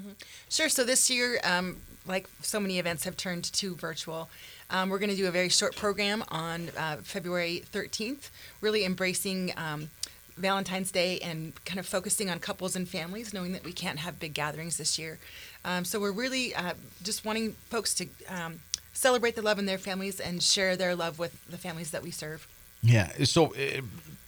Sure. 0.50 0.68
So 0.68 0.84
this 0.84 1.10
year, 1.10 1.40
um, 1.42 1.78
like 2.06 2.28
so 2.42 2.60
many 2.60 2.78
events 2.78 3.04
have 3.04 3.16
turned 3.16 3.44
to 3.44 3.74
virtual, 3.74 4.28
um, 4.70 4.88
we're 4.90 4.98
going 4.98 5.10
to 5.10 5.16
do 5.16 5.26
a 5.26 5.30
very 5.30 5.48
short 5.48 5.76
program 5.76 6.24
on 6.28 6.70
uh, 6.76 6.96
February 6.96 7.62
13th, 7.72 8.30
really 8.60 8.84
embracing 8.84 9.52
um, 9.56 9.90
Valentine's 10.36 10.90
Day 10.90 11.18
and 11.20 11.52
kind 11.64 11.78
of 11.78 11.86
focusing 11.86 12.30
on 12.30 12.38
couples 12.38 12.76
and 12.76 12.88
families, 12.88 13.32
knowing 13.32 13.52
that 13.52 13.64
we 13.64 13.72
can't 13.72 13.98
have 13.98 14.18
big 14.18 14.34
gatherings 14.34 14.76
this 14.76 14.98
year. 14.98 15.18
Um, 15.64 15.84
so 15.84 15.98
we're 15.98 16.12
really 16.12 16.54
uh, 16.54 16.74
just 17.02 17.24
wanting 17.24 17.52
folks 17.70 17.94
to 17.94 18.06
um, 18.28 18.60
celebrate 18.92 19.36
the 19.36 19.42
love 19.42 19.58
in 19.58 19.66
their 19.66 19.78
families 19.78 20.20
and 20.20 20.42
share 20.42 20.76
their 20.76 20.94
love 20.94 21.18
with 21.18 21.44
the 21.48 21.58
families 21.58 21.90
that 21.90 22.02
we 22.02 22.10
serve. 22.10 22.46
Yeah. 22.82 23.10
So, 23.24 23.54
uh, 23.54 23.82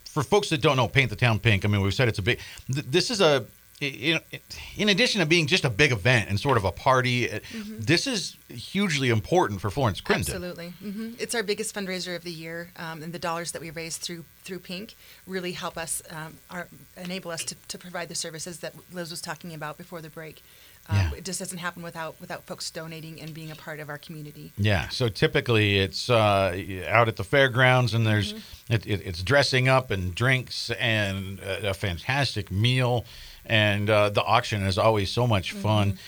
for 0.04 0.22
folks 0.22 0.48
that 0.48 0.60
don't 0.60 0.76
know, 0.76 0.88
Paint 0.88 1.10
the 1.10 1.16
Town 1.16 1.38
Pink. 1.38 1.64
I 1.64 1.68
mean, 1.68 1.80
we've 1.80 1.94
said 1.94 2.08
it's 2.08 2.18
a 2.18 2.22
big. 2.22 2.40
Th- 2.72 2.86
this 2.86 3.10
is 3.10 3.20
a. 3.20 3.44
In, 3.80 4.88
addition 4.88 5.20
to 5.20 5.26
being 5.26 5.46
just 5.46 5.64
a 5.64 5.70
big 5.70 5.92
event 5.92 6.28
and 6.28 6.40
sort 6.40 6.56
of 6.56 6.64
a 6.64 6.72
party, 6.72 7.30
uh, 7.30 7.38
this 7.78 8.06
is 8.08 8.36
hugely 8.48 9.08
important 9.08 9.60
for 9.60 9.70
Florence 9.70 10.00
Crittenton. 10.00 10.34
Absolutely, 10.34 10.68
hmm 10.80 11.12
it's 11.18 11.34
our 11.34 11.42
biggest 11.42 11.74
fundraiser 11.74 12.16
of 12.16 12.24
the 12.24 12.32
year, 12.32 12.70
um, 12.76 13.02
and 13.02 13.12
the 13.12 13.18
dollars 13.18 13.52
that 13.52 13.62
we 13.62 13.70
raise 13.70 13.96
through 13.96 14.24
through 14.42 14.58
Pink 14.58 14.94
really 15.26 15.52
help 15.52 15.76
us, 15.76 16.02
um, 16.10 16.38
are, 16.50 16.68
enable 16.96 17.30
us 17.30 17.44
to, 17.44 17.54
to 17.68 17.78
provide 17.78 18.08
the 18.08 18.14
services 18.14 18.58
that 18.60 18.74
Liz 18.92 19.10
was 19.10 19.20
talking 19.20 19.52
about 19.54 19.76
before 19.78 20.00
the 20.00 20.08
break. 20.10 20.42
Um, 20.90 21.12
It 21.16 21.24
just 21.26 21.38
doesn't 21.38 21.58
happen 21.58 21.82
without 21.82 22.18
without 22.18 22.44
folks 22.44 22.70
donating 22.70 23.20
and 23.20 23.34
being 23.34 23.50
a 23.50 23.54
part 23.54 23.78
of 23.78 23.90
our 23.90 23.98
community. 23.98 24.52
Yeah. 24.56 24.88
So 24.88 25.08
typically 25.10 25.78
it's 25.78 26.08
uh, 26.08 26.58
out 26.88 27.08
at 27.08 27.16
the 27.16 27.24
fairgrounds, 27.24 27.94
and 27.94 28.06
there's 28.06 28.32
Mm-hmm. 28.32 28.72
it, 28.72 28.86
it, 28.86 29.06
it's 29.06 29.22
dressing 29.22 29.68
up 29.68 29.90
and 29.90 30.14
drinks 30.14 30.70
and 30.70 31.40
a, 31.40 31.70
a 31.70 31.74
fantastic 31.74 32.50
meal, 32.50 33.04
and 33.46 33.88
uh, 33.88 34.10
the 34.10 34.22
auction 34.22 34.62
is 34.66 34.78
always 34.78 35.10
so 35.10 35.26
much 35.26 35.52
fun. 35.52 35.98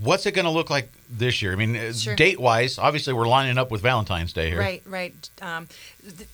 What's 0.00 0.26
it 0.26 0.32
going 0.32 0.44
to 0.44 0.50
look 0.50 0.70
like 0.70 0.90
this 1.10 1.42
year? 1.42 1.52
I 1.52 1.56
mean, 1.56 1.74
Mm-hmm. 1.74 1.92
Sure. 1.98 2.16
date 2.16 2.38
wise, 2.40 2.78
obviously 2.78 3.12
we're 3.12 3.26
lining 3.28 3.58
up 3.58 3.70
with 3.70 3.80
Valentine's 3.80 4.32
Day 4.32 4.50
here. 4.50 4.58
Right, 4.58 4.82
right. 4.86 5.28
Um, 5.42 5.68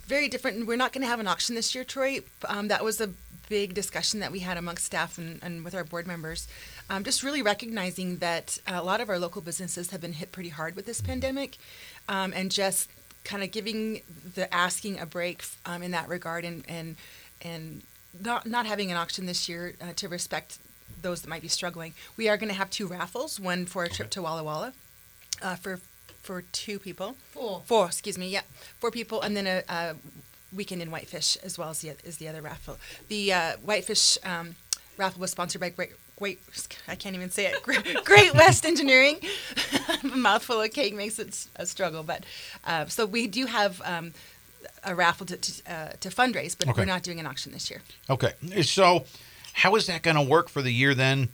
very 0.07 0.29
different. 0.29 0.67
We're 0.67 0.77
not 0.77 0.93
going 0.93 1.03
to 1.03 1.09
have 1.09 1.21
an 1.21 1.27
auction 1.27 1.55
this 1.55 1.75
year, 1.75 1.85
Troy. 1.85 2.21
Um, 2.49 2.69
that 2.69 2.85
was 2.85 3.01
a 3.01 3.11
big 3.49 3.75
discussion 3.75 4.21
that 4.21 4.31
we 4.31 4.41
had 4.41 4.57
amongst 4.57 4.85
staff 4.85 5.19
and, 5.19 5.41
and 5.43 5.65
with 5.65 5.75
our 5.75 5.83
board 5.85 6.07
members. 6.07 6.47
Um, 6.89 7.05
just 7.05 7.23
really 7.23 7.43
recognizing 7.43 8.19
that 8.19 8.59
a 8.67 8.83
lot 8.83 9.01
of 9.01 9.09
our 9.09 9.19
local 9.19 9.41
businesses 9.43 9.91
have 9.91 10.01
been 10.01 10.13
hit 10.15 10.31
pretty 10.33 10.51
hard 10.51 10.77
with 10.77 10.87
this 10.87 11.01
pandemic, 11.01 11.57
um, 12.09 12.33
and 12.35 12.51
just 12.51 12.89
kind 13.25 13.43
of 13.43 13.51
giving 13.51 14.03
the 14.35 14.53
asking 14.55 14.99
a 14.99 15.07
break 15.07 15.43
um, 15.67 15.83
in 15.83 15.91
that 15.93 16.09
regard, 16.09 16.45
and 16.45 16.65
and 16.69 16.97
and 17.43 17.83
not 18.19 18.47
not 18.47 18.67
having 18.67 18.91
an 18.91 18.97
auction 18.97 19.27
this 19.27 19.49
year 19.49 19.75
uh, 19.81 19.93
to 19.97 20.09
respect 20.09 20.59
those 21.03 21.23
that 21.23 21.29
might 21.29 21.43
be 21.43 21.49
struggling. 21.49 21.95
We 22.17 22.29
are 22.29 22.37
going 22.37 22.49
to 22.49 22.55
have 22.55 22.71
two 22.71 22.87
raffles, 22.87 23.41
one 23.41 23.67
for 23.67 23.85
a 23.85 23.89
trip 23.89 24.11
to 24.11 24.23
Walla 24.23 24.45
Walla 24.45 24.73
uh, 25.43 25.57
for 25.57 25.81
for 26.23 26.43
two 26.53 26.79
people. 26.79 27.17
Four. 27.31 27.63
Four, 27.65 27.87
excuse 27.87 28.19
me. 28.19 28.29
Yeah, 28.29 28.43
four 28.79 28.91
people, 28.91 29.21
and 29.23 29.37
then 29.37 29.47
a, 29.47 29.63
a 29.69 29.97
weekend 30.55 30.83
in 30.83 30.91
Whitefish 30.91 31.37
as 31.43 31.59
well 31.59 31.71
as 31.71 31.81
the 31.81 31.95
is 32.05 32.19
the 32.19 32.29
other 32.29 32.43
raffle. 32.43 32.79
The 33.09 33.33
uh, 33.33 33.53
Whitefish 33.63 34.19
um, 34.25 34.57
raffle 34.97 35.21
was 35.21 35.31
sponsored 35.31 35.61
by 35.61 35.71
Great. 35.71 35.93
Great, 36.19 36.39
I 36.87 36.97
can't 36.97 37.15
even 37.17 37.31
say 37.31 37.47
it. 37.47 37.63
Great, 37.63 37.83
Great 38.05 38.35
West 38.35 38.67
Engineering. 38.67 39.21
a 40.05 40.07
mouthful 40.07 40.61
of 40.61 40.71
cake 40.71 40.95
makes 40.95 41.19
it 41.19 41.47
a 41.57 41.65
struggle, 41.65 42.03
but 42.03 42.25
uh, 42.63 42.85
so 42.87 43.07
we 43.07 43.27
do 43.27 43.47
have 43.47 43.81
um, 43.87 44.13
a 44.85 44.95
raffle 44.95 45.27
to 45.27 45.37
to, 45.37 45.73
uh, 45.73 45.89
to 46.01 46.09
fundraise, 46.09 46.57
but 46.59 46.69
Okay. 46.69 46.83
we're 46.83 46.87
not 46.87 47.03
doing 47.03 47.21
an 47.21 47.27
auction 47.27 47.53
this 47.53 47.71
year. 47.71 47.83
Okay. 48.09 48.33
So, 48.63 49.05
how 49.55 49.75
is 49.77 49.87
that 49.87 50.03
going 50.03 50.17
to 50.17 50.23
work 50.23 50.49
for 50.49 50.63
the 50.63 50.73
year 50.73 50.95
then? 50.95 51.29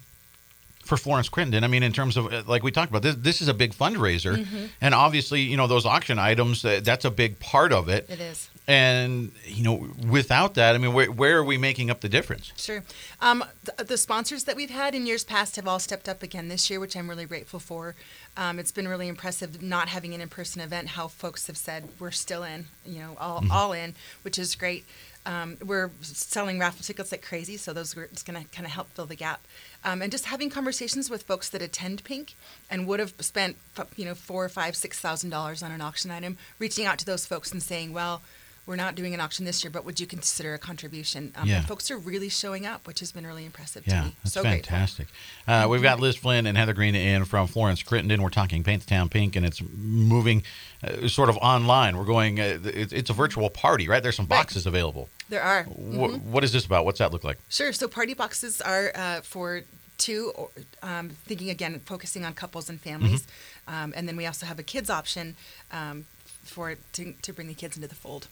for 0.85 0.97
Florence 0.97 1.29
Crittenton. 1.29 1.65
I 1.65 1.67
mean, 1.67 1.83
in 1.83 1.93
terms 1.93 2.17
of 2.17 2.33
uh, 2.33 2.45
like 2.47 2.63
we 2.63 2.71
talked 2.71 2.91
about 2.91 3.03
this, 3.03 3.17
this 3.17 3.43
is 3.43 3.49
a 3.49 3.55
big 3.55 3.75
fundraiser, 3.75 4.37
Mm-hmm. 4.37 4.67
and 4.81 4.95
obviously, 4.95 5.41
you 5.41 5.57
know, 5.57 5.67
those 5.67 5.85
auction 5.85 6.17
items 6.17 6.65
uh, 6.65 6.79
that's 6.81 7.05
a 7.05 7.11
big 7.11 7.41
part 7.41 7.73
of 7.73 7.89
it. 7.89 8.07
It 8.09 8.21
is. 8.21 8.49
And 8.69 9.33
you 9.47 9.65
know, 9.65 9.89
without 10.09 10.55
that, 10.55 10.77
I 10.77 10.79
mean, 10.79 10.93
where, 10.93 11.11
where 11.11 11.39
are 11.39 11.45
we 11.45 11.59
making 11.59 11.91
up 11.91 12.03
the 12.03 12.09
difference? 12.09 12.53
Sure. 12.57 12.85
Um, 13.21 13.43
the, 13.65 13.83
the 13.83 13.97
sponsors 13.97 14.45
that 14.45 14.55
we've 14.55 14.71
had 14.71 14.95
in 14.95 15.07
years 15.07 15.25
past 15.25 15.57
have 15.57 15.67
all 15.67 15.81
stepped 15.81 16.09
up 16.09 16.23
again 16.23 16.47
this 16.47 16.71
year, 16.71 16.79
which 16.79 16.97
I'm 16.97 17.11
really 17.11 17.25
grateful 17.27 17.59
for. 17.59 17.97
Um, 18.37 18.59
it's 18.59 18.73
been 18.73 18.87
really 18.89 19.09
impressive 19.09 19.63
not 19.63 19.89
having 19.89 20.15
an 20.15 20.21
in-person 20.21 20.61
event. 20.61 20.89
How 20.89 21.09
folks 21.09 21.47
have 21.47 21.57
said 21.57 21.89
we're 21.99 22.11
still 22.11 22.43
in, 22.43 22.67
you 22.85 22.99
know, 23.01 23.17
all 23.19 23.43
all 23.51 23.73
in, 23.73 23.95
which 24.23 24.39
is 24.39 24.55
great. 24.55 24.85
Um, 25.25 25.57
we're 25.65 25.91
selling 26.03 26.61
raffle 26.61 26.85
tickets 26.85 27.11
like 27.11 27.23
crazy, 27.23 27.57
so 27.57 27.73
those 27.73 27.97
are 27.97 28.07
just 28.07 28.27
going 28.27 28.41
to 28.41 28.49
kind 28.51 28.65
of 28.65 28.73
help 28.73 28.89
fill 28.91 29.07
the 29.07 29.17
gap. 29.17 29.41
Um, 29.85 30.01
and 30.01 30.13
just 30.13 30.27
having 30.27 30.51
conversations 30.51 31.11
with 31.11 31.25
folks 31.25 31.49
that 31.49 31.63
attend 31.63 32.05
Pink 32.05 32.35
and 32.71 32.87
would 32.87 33.01
have 33.01 33.13
spent, 33.21 33.57
you 33.97 34.05
know, 34.05 34.15
four, 34.15 34.49
five, 34.49 34.77
six 34.77 35.01
thousand 35.01 35.31
dollars 35.31 35.63
on 35.63 35.73
an 35.73 35.81
auction 35.81 36.11
item, 36.13 36.37
reaching 36.59 36.87
out 36.87 36.99
to 36.99 37.07
those 37.07 37.27
folks 37.27 37.53
and 37.53 37.63
saying, 37.63 37.93
well. 37.93 38.23
We're 38.67 38.75
not 38.75 38.97
doing 38.97 39.15
an 39.15 39.21
auction 39.21 39.45
this 39.45 39.63
year, 39.63 39.71
but 39.71 39.85
would 39.85 40.01
you 40.01 40.09
consider 40.09 40.53
a 40.53 40.59
contribution? 40.59 41.33
Um, 41.37 41.49
Yeah. 41.49 41.63
folks 41.65 41.89
are 41.93 41.97
really 41.99 42.29
showing 42.29 42.67
up, 42.67 42.85
which 42.85 42.99
has 42.99 43.13
been 43.13 43.25
really 43.25 43.45
impressive 43.47 43.85
to 43.85 43.91
Yeah, 43.91 44.05
me. 44.07 44.17
that's 44.25 44.35
so 44.35 44.43
fantastic. 44.43 45.07
Uh, 45.47 45.67
we've 45.71 45.83
got 45.83 46.01
Liz 46.01 46.17
Flynn 46.17 46.47
and 46.47 46.59
Heather 46.59 46.73
Green 46.73 46.97
in 46.97 47.25
from 47.27 47.47
Florence 47.47 47.81
Crittenton. 47.85 48.19
We're 48.21 48.29
talking 48.31 48.65
Paint 48.65 48.83
the 48.83 48.89
Town 48.89 49.09
Pink, 49.09 49.37
and 49.37 49.47
it's 49.47 49.63
moving 49.63 50.43
uh, 50.83 51.07
sort 51.07 51.29
of 51.29 51.37
online. 51.37 51.97
We're 51.97 52.05
going. 52.05 52.41
Uh, 52.41 52.59
it, 52.65 52.93
it's 52.93 53.09
a 53.09 53.13
virtual 53.13 53.49
party, 53.51 53.87
right? 53.89 54.03
There's 54.03 54.17
some 54.17 54.27
Right. 54.27 54.39
boxes 54.39 54.67
available. 54.67 55.09
There 55.29 55.43
are. 55.43 55.63
Wh- 55.65 56.21
what 56.27 56.43
is 56.43 56.51
this 56.53 56.67
about? 56.67 56.85
What's 56.85 56.99
that 56.99 57.13
look 57.13 57.23
like? 57.23 57.39
Sure. 57.49 57.73
So 57.73 57.87
party 57.87 58.15
boxes 58.15 58.61
are 58.61 58.91
uh, 58.97 59.21
for 59.21 59.63
two, 59.97 60.33
or, 60.35 60.51
um, 60.83 61.11
thinking 61.25 61.51
again, 61.51 61.81
focusing 61.87 62.25
on 62.25 62.35
couples 62.35 62.69
and 62.69 62.81
families. 62.81 63.23
Mm-hmm. 63.69 63.75
Um, 63.75 63.93
and 63.97 64.09
then 64.09 64.17
we 64.17 64.27
also 64.27 64.45
have 64.45 64.59
a 64.59 64.63
kids 64.65 64.91
option 64.91 65.37
um, 65.71 66.05
for 66.45 66.75
to, 66.95 67.15
to 67.23 67.33
bring 67.33 67.47
the 67.49 67.55
kids 67.55 67.77
into 67.77 67.87
the 67.89 67.95
fold. 67.95 68.27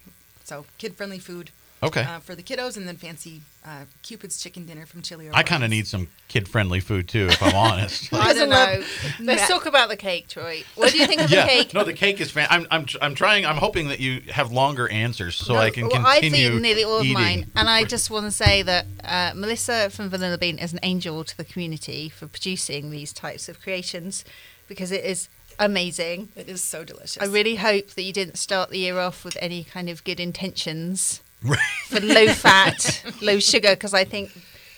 So 0.44 0.66
kid 0.78 0.94
friendly 0.94 1.18
food. 1.18 1.50
Okay. 1.82 2.02
Uh, 2.02 2.18
for 2.18 2.34
the 2.34 2.42
kiddos, 2.42 2.78
and 2.78 2.88
then 2.88 2.96
fancy 2.96 3.42
uh, 3.62 3.84
Cupid's 4.02 4.42
chicken 4.42 4.64
dinner 4.64 4.86
from 4.86 5.02
Chili. 5.02 5.28
I 5.32 5.42
kind 5.42 5.62
of 5.62 5.68
need 5.68 5.86
some 5.86 6.08
kid-friendly 6.28 6.80
food 6.80 7.08
too, 7.08 7.26
if 7.26 7.42
I'm 7.42 7.54
honest. 7.54 8.10
I 8.12 8.32
don't 8.32 8.48
know. 8.48 8.82
Let's 9.20 9.48
talk 9.48 9.66
about 9.66 9.90
the 9.90 9.96
cake, 9.96 10.28
Troy. 10.28 10.64
What 10.76 10.92
do 10.92 10.98
you 10.98 11.06
think 11.06 11.22
of 11.22 11.30
yeah, 11.30 11.42
the 11.42 11.48
cake? 11.48 11.74
no, 11.74 11.84
the 11.84 11.92
cake 11.92 12.20
is 12.22 12.30
fan. 12.30 12.46
I'm, 12.48 12.66
I'm, 12.70 12.86
I'm 13.02 13.14
trying. 13.14 13.44
I'm 13.44 13.56
hoping 13.56 13.88
that 13.88 14.00
you 14.00 14.22
have 14.30 14.50
longer 14.50 14.90
answers 14.90 15.36
so 15.36 15.56
I 15.56 15.70
can 15.70 15.88
well, 15.88 16.02
continue 16.02 16.46
I've 16.46 16.52
eaten 16.52 16.62
nearly 16.62 16.84
all 16.84 16.98
of 16.98 17.04
eating. 17.04 17.14
mine, 17.14 17.50
and 17.54 17.68
I 17.68 17.84
just 17.84 18.10
want 18.10 18.24
to 18.24 18.30
say 18.30 18.62
that 18.62 18.86
uh, 19.02 19.32
Melissa 19.34 19.90
from 19.90 20.08
Vanilla 20.08 20.38
Bean 20.38 20.58
is 20.58 20.72
an 20.72 20.80
angel 20.82 21.22
to 21.24 21.36
the 21.36 21.44
community 21.44 22.08
for 22.08 22.26
producing 22.26 22.90
these 22.90 23.12
types 23.12 23.48
of 23.48 23.60
creations 23.60 24.24
because 24.68 24.90
it 24.90 25.04
is 25.04 25.28
amazing. 25.58 26.28
It 26.36 26.48
is 26.48 26.62
so 26.62 26.84
delicious. 26.84 27.18
I 27.22 27.26
really 27.26 27.56
hope 27.56 27.90
that 27.90 28.02
you 28.02 28.12
didn't 28.12 28.36
start 28.38 28.70
the 28.70 28.78
year 28.78 28.98
off 28.98 29.24
with 29.24 29.36
any 29.40 29.64
kind 29.64 29.88
of 29.88 30.04
good 30.04 30.20
intentions 30.20 31.20
Right. 31.42 31.58
for 31.88 32.00
low 32.00 32.28
fat, 32.28 33.04
low 33.22 33.38
sugar, 33.38 33.70
because 33.70 33.92
I 33.92 34.04
think 34.04 34.30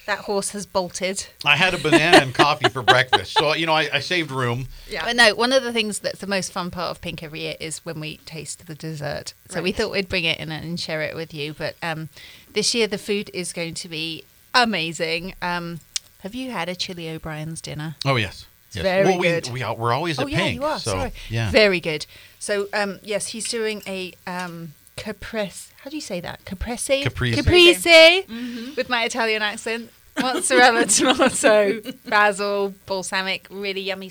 that 0.06 0.18
horse 0.20 0.50
has 0.50 0.66
bolted. 0.66 1.26
I 1.44 1.56
had 1.56 1.74
a 1.74 1.78
banana 1.78 2.18
and 2.18 2.34
coffee 2.34 2.68
for 2.68 2.82
breakfast, 2.82 3.32
so 3.38 3.54
you 3.54 3.66
know 3.66 3.72
I, 3.72 3.88
I 3.92 4.00
saved 4.00 4.30
room. 4.30 4.66
Yeah. 4.88 5.04
But 5.04 5.16
no, 5.16 5.34
one 5.34 5.52
of 5.52 5.62
the 5.62 5.72
things 5.72 5.98
that's 6.00 6.20
the 6.20 6.26
most 6.26 6.52
fun 6.52 6.70
part 6.70 6.90
of 6.90 7.00
Pink 7.00 7.22
every 7.22 7.40
year 7.40 7.54
is 7.60 7.84
when 7.84 8.00
we 8.00 8.16
taste 8.18 8.66
the 8.66 8.74
dessert. 8.74 9.32
So 9.48 9.62
we 9.62 9.72
thought 9.72 9.90
we'd 9.92 10.08
bring 10.08 10.24
it 10.24 10.38
in 10.38 10.50
and 10.52 10.78
share 10.78 11.02
it 11.02 11.14
with 11.16 11.32
you. 11.34 11.54
But 11.54 11.74
um, 11.82 12.08
this 12.52 12.74
year 12.74 12.86
the 12.86 12.98
food 12.98 13.30
is 13.34 13.52
going 13.52 13.74
to 13.74 13.88
be 13.88 14.24
amazing. 14.54 15.34
Um, 15.42 15.80
have 16.20 16.34
you 16.34 16.50
had 16.50 16.68
a 16.68 16.74
Chili 16.74 17.08
O'Brien's 17.10 17.60
dinner? 17.60 17.94
Oh 18.04 18.16
yes, 18.16 18.46
yes. 18.76 18.82
very 18.82 19.04
well, 19.04 19.22
good. 19.22 19.46
We, 19.46 19.52
we 19.52 19.62
are, 19.62 19.74
we're 19.74 19.92
always 19.92 20.18
oh 20.18 20.22
at 20.22 20.30
yeah, 20.30 20.38
Pink. 20.38 20.54
you 20.54 20.64
are. 20.64 20.78
So, 20.78 20.92
sorry. 20.92 21.12
Yeah. 21.28 21.50
Very 21.50 21.80
good. 21.80 22.06
So 22.38 22.68
um, 22.72 23.00
yes, 23.02 23.28
he's 23.28 23.48
doing 23.48 23.82
a 23.86 24.12
um, 24.26 24.74
caprese. 24.96 25.72
How 25.82 25.90
do 25.90 25.96
you 25.96 26.02
say 26.02 26.20
that? 26.20 26.44
Caprese. 26.44 27.02
Caprese. 27.02 27.36
Caprese. 27.36 28.76
With 28.76 28.88
my 28.88 29.04
Italian 29.04 29.42
accent. 29.42 29.90
Mozzarella, 30.18 30.86
tomato, 30.86 31.80
basil, 32.06 32.72
balsamic, 32.86 33.46
really 33.50 33.82
yummy 33.82 34.10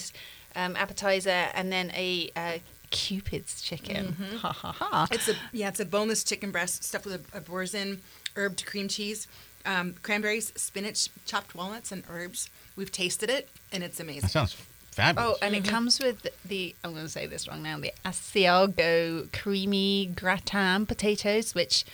um, 0.56 0.76
appetizer, 0.76 1.48
and 1.54 1.72
then 1.72 1.92
a 1.96 2.30
uh, 2.36 2.58
Cupid's 2.92 3.62
chicken. 3.62 4.16
Ha 4.40 4.52
ha 4.52 4.72
ha. 4.72 5.08
It's 5.12 5.28
a 5.28 5.34
yeah, 5.52 5.70
it's 5.70 5.80
a 5.80 5.86
boneless 5.86 6.24
chicken 6.24 6.52
breast 6.52 6.84
stuffed 6.84 7.06
with 7.06 7.26
a, 7.34 7.38
a 7.38 7.42
boursin, 7.42 8.02
herbed 8.36 8.66
cream 8.66 8.88
cheese, 8.88 9.28
um, 9.66 9.96
cranberries, 10.02 10.54
spinach, 10.56 11.10
chopped 11.26 11.56
walnuts, 11.56 11.92
and 11.92 12.04
herbs. 12.10 12.50
We've 12.76 12.92
tasted 12.92 13.30
it, 13.30 13.50
and 13.72 13.84
it's 13.84 14.00
amazing. 14.00 14.22
That 14.22 14.32
sounds 14.32 14.54
fabulous. 14.92 15.38
Oh, 15.42 15.46
and 15.46 15.56
it 15.56 15.64
mm-hmm. 15.64 15.72
comes 15.72 16.00
with 16.00 16.28
the 16.46 16.76
I'm 16.84 16.92
going 16.92 17.06
to 17.06 17.10
say 17.10 17.26
this 17.26 17.48
wrong 17.48 17.64
now. 17.64 17.78
The 17.80 17.94
Asiago 18.04 19.32
creamy 19.32 20.12
gratin 20.16 20.86
potatoes, 20.86 21.56
which 21.56 21.86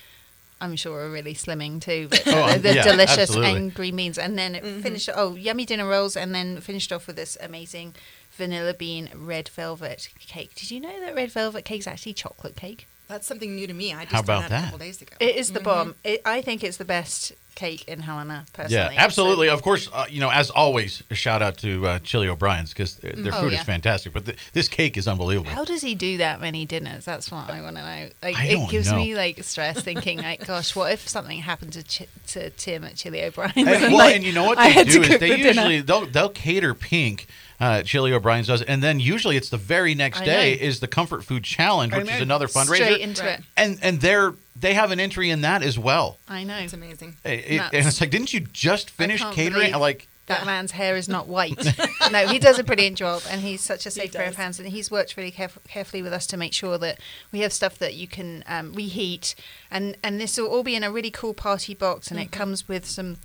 I'm 0.60 0.76
sure 0.76 1.02
are 1.02 1.10
really 1.10 1.34
slimming 1.34 1.82
too. 1.82 2.08
But 2.10 2.24
Oh, 2.28 2.32
they're, 2.32 2.60
they're 2.60 2.76
yeah, 2.76 2.84
delicious 2.84 3.18
absolutely. 3.18 3.56
and 3.56 3.74
green 3.74 3.96
beans, 3.96 4.18
and 4.18 4.38
then 4.38 4.56
it 4.56 4.64
mm-hmm. 4.64 4.82
finished. 4.82 5.10
Oh, 5.14 5.36
yummy 5.36 5.66
dinner 5.66 5.88
rolls, 5.88 6.16
and 6.16 6.34
then 6.34 6.62
finished 6.62 6.94
off 6.94 7.08
with 7.08 7.16
this 7.16 7.38
amazing 7.42 7.96
vanilla 8.32 8.74
bean 8.74 9.10
red 9.14 9.50
velvet 9.50 10.10
cake. 10.20 10.56
Did 10.56 10.72
you 10.72 10.80
know 10.80 11.00
that 11.02 11.16
red 11.16 11.32
velvet 11.32 11.66
cake 11.66 11.82
is 11.82 11.88
actually 11.88 12.14
chocolate 12.14 12.56
cake? 12.56 12.88
That's 13.08 13.28
something 13.28 13.56
new 13.56 13.68
to 13.68 13.74
me. 13.74 13.94
I 13.94 14.04
just 14.04 14.14
How 14.14 14.22
about 14.22 14.50
that, 14.50 14.62
a 14.62 14.64
couple 14.66 14.80
days 14.80 15.02
ago. 15.02 15.16
It 15.20 15.36
is 15.36 15.52
the 15.52 15.60
bomb. 15.60 15.90
Mm-hmm. 15.90 16.08
It, 16.08 16.22
I 16.26 16.42
think 16.42 16.64
it's 16.64 16.78
the 16.78 16.86
best 16.86 17.34
cake 17.56 17.88
in 17.88 18.00
Helena. 18.00 18.46
Personally, 18.54 18.96
yeah, 18.96 19.04
absolutely. 19.04 19.50
Of 19.50 19.62
course, 19.62 19.90
uh, 19.94 20.06
you 20.10 20.20
know, 20.20 20.30
as 20.32 20.50
always, 20.50 21.04
a 21.10 21.16
shout 21.16 21.42
out 21.42 21.58
to 21.60 21.86
uh, 21.88 22.00
Chili 22.00 22.28
O'Brien's 22.28 22.70
because 22.74 22.96
their, 22.96 23.14
their 23.14 23.34
Oh, 23.36 23.42
food 23.42 23.52
yeah. 23.54 23.60
is 23.60 23.66
fantastic. 23.66 24.14
But 24.14 24.26
th- 24.26 24.38
this 24.54 24.68
cake 24.68 24.98
is 24.98 25.08
unbelievable. 25.08 25.52
How 25.52 25.64
does 25.66 25.82
he 25.82 25.94
do 25.96 26.18
that 26.18 26.42
many 26.42 26.66
dinners? 26.66 27.06
That's 27.06 27.32
what 27.32 27.50
I 27.50 27.62
want 27.62 27.76
to 27.76 27.82
know. 27.82 28.10
Like, 28.24 28.36
I 28.40 28.46
it 28.48 28.70
gives 28.70 28.90
know. 28.92 28.98
me 28.98 29.16
like 29.16 29.44
stress 29.44 29.82
thinking, 29.82 30.20
like, 30.20 30.46
gosh, 30.48 30.76
what 30.76 30.92
if 30.92 31.08
something 31.08 31.40
happened 31.40 31.74
to 31.74 31.84
Ch- 31.84 32.08
to 32.28 32.50
Tim 32.52 32.84
at 32.84 32.96
Chili 32.96 33.24
O'Brien's? 33.24 33.54
And, 33.58 33.68
And, 33.82 33.82
well, 33.94 33.98
like, 33.98 34.16
and 34.16 34.24
you 34.24 34.34
know 34.34 34.46
what 34.46 34.58
they 34.58 34.84
do 34.84 35.02
is 35.02 35.10
they 35.10 35.18
the 35.18 35.38
dinner. 35.38 35.48
usually 35.48 35.82
they'll 35.82 36.06
they'll 36.06 36.30
cater 36.30 36.74
pink. 36.74 37.28
Uh, 37.62 37.84
Chili 37.84 38.12
O'Brien's 38.12 38.48
does, 38.48 38.62
and 38.64 38.82
then 38.82 39.00
usually 39.00 39.38
it's 39.38 39.50
the 39.50 39.58
very 39.58 39.94
next 39.94 40.22
I 40.22 40.26
day 40.26 40.56
know. 40.60 40.66
is 40.66 40.80
the 40.80 40.88
Comfort 40.88 41.24
Food 41.24 41.44
Challenge, 41.44 41.94
I 41.94 42.00
which 42.00 42.08
is 42.10 42.16
know. 42.18 42.22
another 42.24 42.48
fundraiser. 42.48 42.76
Straight 42.76 43.02
into 43.02 43.24
Right. 43.24 43.40
it. 43.40 43.46
and 43.56 43.78
and 43.84 44.02
they're 44.02 44.34
they 44.60 44.74
have 44.74 44.90
an 44.92 45.00
entry 45.00 45.30
in 45.30 45.42
that 45.42 45.62
as 45.64 45.78
well. 45.80 46.18
I 46.28 46.44
know 46.44 46.58
It's 46.58 46.74
amazing. 46.74 47.16
It- 47.24 47.30
it- 47.48 47.62
and 47.74 47.88
it's 47.88 48.02
like, 48.02 48.10
didn't 48.10 48.34
you 48.34 48.42
just 48.42 48.90
finish 48.90 49.22
can't 49.22 49.36
catering? 49.36 49.74
Like, 49.74 50.08
that 50.28 50.46
man's 50.46 50.72
hair 50.72 50.96
is 50.96 51.08
not 51.10 51.28
white. 51.28 51.58
no, 52.12 52.28
he 52.28 52.38
does 52.40 52.58
a 52.60 52.64
brilliant 52.64 52.98
job, 52.98 53.22
and 53.30 53.42
he's 53.42 53.62
such 53.62 53.86
a 53.86 53.92
safe 53.92 54.14
pair 54.14 54.26
of 54.28 54.36
hands. 54.38 54.60
And 54.60 54.70
he's 54.70 54.90
worked 54.90 55.18
really 55.18 55.32
caref- 55.32 55.64
carefully 55.68 56.02
with 56.02 56.14
us 56.14 56.26
to 56.28 56.38
make 56.38 56.54
sure 56.54 56.78
that 56.78 57.00
we 57.32 57.40
have 57.42 57.52
stuff 57.54 57.78
that 57.80 57.94
you 57.96 58.08
can 58.08 58.44
um, 58.48 58.74
reheat, 58.74 59.36
and 59.70 59.98
and 60.04 60.20
this 60.22 60.38
will 60.38 60.48
all 60.48 60.64
be 60.64 60.76
in 60.76 60.84
a 60.84 60.92
really 60.92 61.12
cool 61.12 61.34
party 61.34 61.74
box, 61.74 62.10
and 62.12 62.20
it 62.20 62.32
comes 62.32 62.68
with 62.68 62.86
some. 62.88 63.18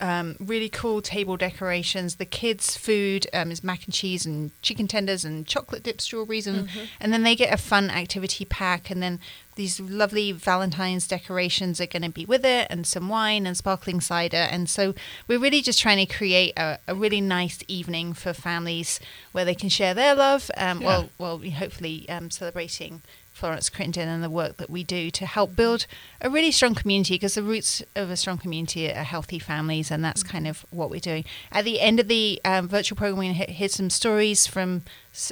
Um, 0.00 0.36
really 0.40 0.68
cool 0.68 1.02
table 1.02 1.36
decorations. 1.36 2.16
The 2.16 2.24
kids' 2.24 2.76
food 2.76 3.26
um, 3.32 3.50
is 3.50 3.62
mac 3.62 3.84
and 3.84 3.94
cheese 3.94 4.26
and 4.26 4.50
chicken 4.62 4.88
tenders 4.88 5.24
and 5.24 5.46
chocolate 5.46 5.82
dipped 5.82 6.00
strawberries, 6.00 6.46
and 6.46 6.68
and 7.00 7.12
then 7.12 7.22
they 7.22 7.36
get 7.36 7.52
a 7.52 7.56
fun 7.56 7.90
activity 7.90 8.44
pack, 8.44 8.90
and 8.90 9.02
then 9.02 9.20
these 9.54 9.78
lovely 9.78 10.32
Valentine's 10.32 11.06
decorations 11.06 11.80
are 11.80 11.86
going 11.86 12.02
to 12.02 12.08
be 12.08 12.24
with 12.24 12.44
it, 12.44 12.66
and 12.70 12.86
some 12.86 13.08
wine 13.08 13.46
and 13.46 13.56
sparkling 13.56 14.00
cider. 14.00 14.36
And 14.36 14.68
so 14.68 14.94
we're 15.28 15.38
really 15.38 15.62
just 15.62 15.80
trying 15.80 16.04
to 16.04 16.12
create 16.12 16.54
a, 16.56 16.78
a 16.88 16.94
really 16.94 17.20
nice 17.20 17.62
evening 17.68 18.14
for 18.14 18.32
families 18.32 18.98
where 19.32 19.44
they 19.44 19.54
can 19.54 19.68
share 19.68 19.94
their 19.94 20.14
love. 20.14 20.50
Um, 20.56 20.80
Yeah. 20.80 20.86
Well, 20.86 21.10
well, 21.18 21.38
hopefully 21.50 22.08
um, 22.08 22.30
celebrating 22.30 23.02
Florence 23.42 23.68
Crittenton 23.68 24.06
and 24.06 24.22
the 24.22 24.30
work 24.30 24.58
that 24.58 24.70
we 24.70 24.84
do 24.84 25.10
to 25.10 25.26
help 25.26 25.56
build 25.56 25.88
a 26.20 26.30
really 26.30 26.52
strong 26.52 26.76
community 26.76 27.14
because 27.14 27.34
the 27.34 27.42
roots 27.42 27.82
of 27.96 28.08
a 28.08 28.16
strong 28.16 28.38
community 28.38 28.88
are 28.88 29.02
healthy 29.02 29.40
families, 29.40 29.90
and 29.90 30.04
that's 30.04 30.22
kind 30.22 30.46
of 30.46 30.64
what 30.70 30.90
we're 30.90 31.00
doing. 31.00 31.24
At 31.50 31.64
the 31.64 31.80
end 31.80 31.98
of 31.98 32.06
the 32.06 32.40
um, 32.44 32.68
virtual 32.68 32.96
program, 32.96 33.18
we're 33.18 33.34
going 33.34 33.46
to 33.46 33.52
hear 33.52 33.68
some 33.68 33.90
stories 33.90 34.46
from 34.46 34.82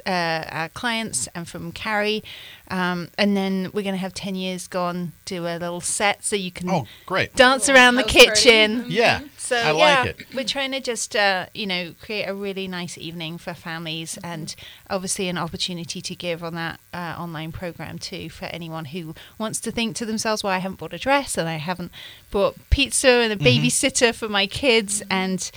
uh, 0.05 0.43
our 0.51 0.69
clients 0.71 1.29
and 1.37 1.47
from 1.47 1.71
Carrie, 1.71 2.25
um, 2.69 3.11
and 3.17 3.37
then 3.37 3.71
we're 3.73 3.85
going 3.85 3.95
to 3.95 4.01
have 4.01 4.13
10 4.13 4.35
years 4.35 4.67
gone, 4.67 5.13
do 5.25 5.47
a 5.47 5.57
little 5.57 5.81
set 5.81 6.25
so 6.25 6.35
you 6.35 6.51
can 6.51 6.69
oh, 6.69 6.89
great. 7.07 7.37
dance 7.37 7.69
around 7.69 7.95
the 7.95 8.03
house 8.03 8.13
party. 8.13 8.29
kitchen. 8.29 8.87
Yeah, 8.89 9.21
So 9.51 9.57
I 9.57 9.73
yeah, 9.73 10.03
like 10.03 10.21
it. 10.21 10.27
we're 10.35 10.45
trying 10.45 10.71
to 10.73 10.81
just 10.81 11.17
uh, 11.17 11.47
you 11.55 11.67
know 11.67 11.95
create 12.01 12.25
a 12.27 12.35
really 12.35 12.69
nice 12.69 12.97
evening 12.97 13.37
for 13.39 13.53
families, 13.53 14.17
and 14.23 14.55
obviously 14.89 15.29
an 15.29 15.37
opportunity 15.39 16.01
to 16.01 16.15
give 16.15 16.45
on 16.45 16.55
that 16.55 16.79
uh, 16.95 17.17
online 17.19 17.51
program 17.51 17.99
too 17.99 18.31
for 18.31 18.45
anyone 18.47 18.85
who 18.87 19.15
wants 19.39 19.59
to 19.61 19.71
think 19.73 19.97
to 19.97 20.07
themselves, 20.07 20.45
"Well, 20.45 20.53
I 20.53 20.59
haven't 20.59 20.79
bought 20.79 20.95
a 20.95 20.99
dress 20.99 21.37
and 21.37 21.49
I 21.49 21.57
haven't 21.57 21.91
bought 22.31 22.55
pizza 22.71 23.09
and 23.09 23.33
a 23.33 23.37
Mm-hmm. 23.37 23.47
babysitter 23.67 24.15
for 24.15 24.29
my 24.29 24.47
kids," 24.47 25.03
and 25.11 25.51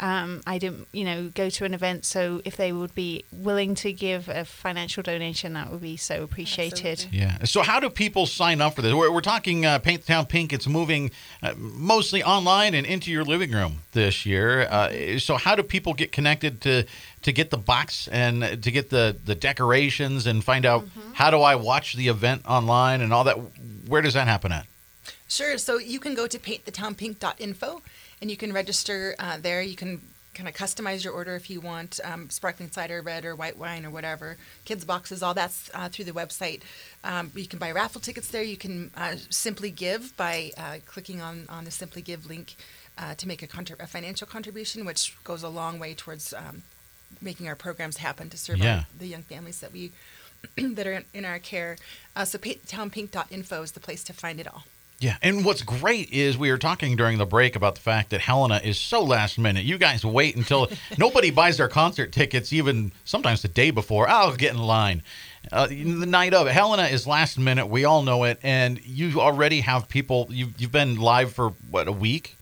Um, 0.00 0.42
I 0.46 0.58
didn't, 0.58 0.86
you 0.92 1.04
know, 1.04 1.30
go 1.34 1.50
to 1.50 1.64
an 1.64 1.74
event. 1.74 2.04
So 2.04 2.40
if 2.44 2.56
they 2.56 2.72
would 2.72 2.94
be 2.94 3.24
willing 3.32 3.74
to 3.76 3.92
give 3.92 4.28
a 4.28 4.44
financial 4.44 5.02
donation, 5.02 5.54
that 5.54 5.72
would 5.72 5.80
be 5.80 5.96
so 5.96 6.22
appreciated. 6.22 6.86
Absolutely. 6.86 7.18
Yeah. 7.18 7.44
So, 7.44 7.62
how 7.62 7.80
do 7.80 7.90
people 7.90 8.26
sign 8.26 8.60
up 8.60 8.76
for 8.76 8.82
this? 8.82 8.94
We're, 8.94 9.10
we're 9.10 9.20
talking 9.20 9.66
uh, 9.66 9.80
Paint 9.80 10.02
the 10.02 10.06
Town 10.06 10.26
Pink. 10.26 10.52
It's 10.52 10.68
moving 10.68 11.10
uh, 11.42 11.54
mostly 11.56 12.22
online 12.22 12.74
and 12.74 12.86
into 12.86 13.10
your 13.10 13.24
living 13.24 13.50
room 13.50 13.82
this 13.92 14.24
year. 14.24 14.62
Uh, 14.62 15.18
so, 15.18 15.36
how 15.36 15.56
do 15.56 15.62
people 15.62 15.94
get 15.94 16.12
connected 16.12 16.60
to 16.62 16.84
to 17.22 17.32
get 17.32 17.50
the 17.50 17.58
box 17.58 18.06
and 18.08 18.62
to 18.62 18.70
get 18.70 18.90
the 18.90 19.16
the 19.24 19.34
decorations 19.34 20.26
and 20.26 20.44
find 20.44 20.64
out 20.64 20.86
how 21.14 21.30
do 21.30 21.40
I 21.40 21.56
watch 21.56 21.94
the 21.94 22.08
event 22.08 22.42
online 22.46 23.00
and 23.00 23.12
all 23.12 23.24
that? 23.24 23.36
Where 23.88 24.02
does 24.02 24.14
that 24.14 24.28
happen 24.28 24.52
at? 24.52 24.66
Sure. 25.28 25.58
So 25.58 25.78
you 25.78 26.00
can 26.00 26.14
go 26.14 26.26
to 26.26 26.38
paintthetownpink.info 26.38 27.82
and 28.20 28.30
you 28.30 28.36
can 28.36 28.52
register 28.52 29.14
uh, 29.18 29.38
there. 29.40 29.62
You 29.62 29.76
can 29.76 30.00
kind 30.34 30.48
of 30.48 30.54
customize 30.54 31.02
your 31.02 31.12
order 31.12 31.34
if 31.34 31.50
you 31.50 31.60
want 31.60 31.98
um, 32.04 32.30
sparkling 32.30 32.70
cider, 32.70 33.02
red 33.02 33.24
or 33.24 33.34
white 33.34 33.56
wine 33.56 33.84
or 33.84 33.90
whatever. 33.90 34.36
Kids 34.64 34.84
boxes, 34.84 35.22
all 35.22 35.34
that's 35.34 35.68
uh, 35.74 35.88
through 35.88 36.04
the 36.04 36.12
website. 36.12 36.60
Um, 37.02 37.32
you 37.34 37.46
can 37.48 37.58
buy 37.58 37.72
raffle 37.72 38.00
tickets 38.00 38.28
there. 38.28 38.42
You 38.42 38.56
can 38.56 38.90
uh, 38.96 39.16
simply 39.30 39.70
give 39.70 40.16
by 40.16 40.52
uh, 40.56 40.76
clicking 40.86 41.20
on 41.20 41.46
on 41.48 41.64
the 41.64 41.70
Simply 41.72 42.02
Give 42.02 42.26
link 42.26 42.54
uh, 42.96 43.14
to 43.14 43.26
make 43.26 43.42
a, 43.42 43.48
a 43.80 43.86
financial 43.86 44.26
contribution, 44.26 44.84
which 44.84 45.16
goes 45.24 45.42
a 45.42 45.48
long 45.48 45.78
way 45.78 45.94
towards 45.94 46.32
um, 46.32 46.62
making 47.20 47.48
our 47.48 47.56
programs 47.56 47.96
happen 47.98 48.28
to 48.30 48.36
serve 48.38 48.58
Yeah. 48.58 48.84
the 48.96 49.06
young 49.06 49.22
families 49.22 49.60
that 49.60 49.72
we 49.72 49.92
that 50.56 50.86
are 50.86 50.92
in, 50.92 51.04
in 51.14 51.24
our 51.24 51.38
care. 51.40 51.76
Uh, 52.14 52.24
so 52.24 52.38
paintthetownpink.info 52.38 53.62
is 53.62 53.72
the 53.72 53.80
place 53.80 54.04
to 54.04 54.12
find 54.12 54.38
it 54.38 54.46
all. 54.46 54.64
Yeah, 55.00 55.16
and 55.22 55.44
what's 55.44 55.62
great 55.62 56.10
is 56.10 56.36
we 56.36 56.50
were 56.50 56.58
talking 56.58 56.96
during 56.96 57.18
the 57.18 57.26
break 57.26 57.54
about 57.54 57.76
the 57.76 57.80
fact 57.80 58.10
that 58.10 58.20
Helena 58.20 58.60
is 58.64 58.78
so 58.78 59.02
last 59.02 59.38
minute. 59.38 59.64
You 59.64 59.78
guys 59.78 60.04
wait 60.04 60.34
until 60.34 60.68
nobody 60.98 61.30
buys 61.30 61.58
their 61.58 61.68
concert 61.68 62.10
tickets, 62.10 62.52
even 62.52 62.90
sometimes 63.04 63.42
the 63.42 63.48
day 63.48 63.70
before. 63.70 64.08
I'll 64.08 64.34
get 64.34 64.54
in 64.54 64.58
line. 64.58 65.02
Uh, 65.52 65.68
the 65.68 66.06
night 66.06 66.34
of 66.34 66.48
Helena 66.48 66.84
is 66.84 67.06
last 67.06 67.38
minute. 67.38 67.66
We 67.66 67.84
all 67.84 68.02
know 68.02 68.24
it, 68.24 68.40
and 68.42 68.84
you 68.84 69.20
already 69.20 69.60
have 69.60 69.88
people. 69.88 70.26
You've 70.30 70.60
you've 70.60 70.72
been 70.72 70.96
live 70.96 71.32
for 71.32 71.50
what 71.70 71.86
a 71.86 71.92
week 71.92 72.36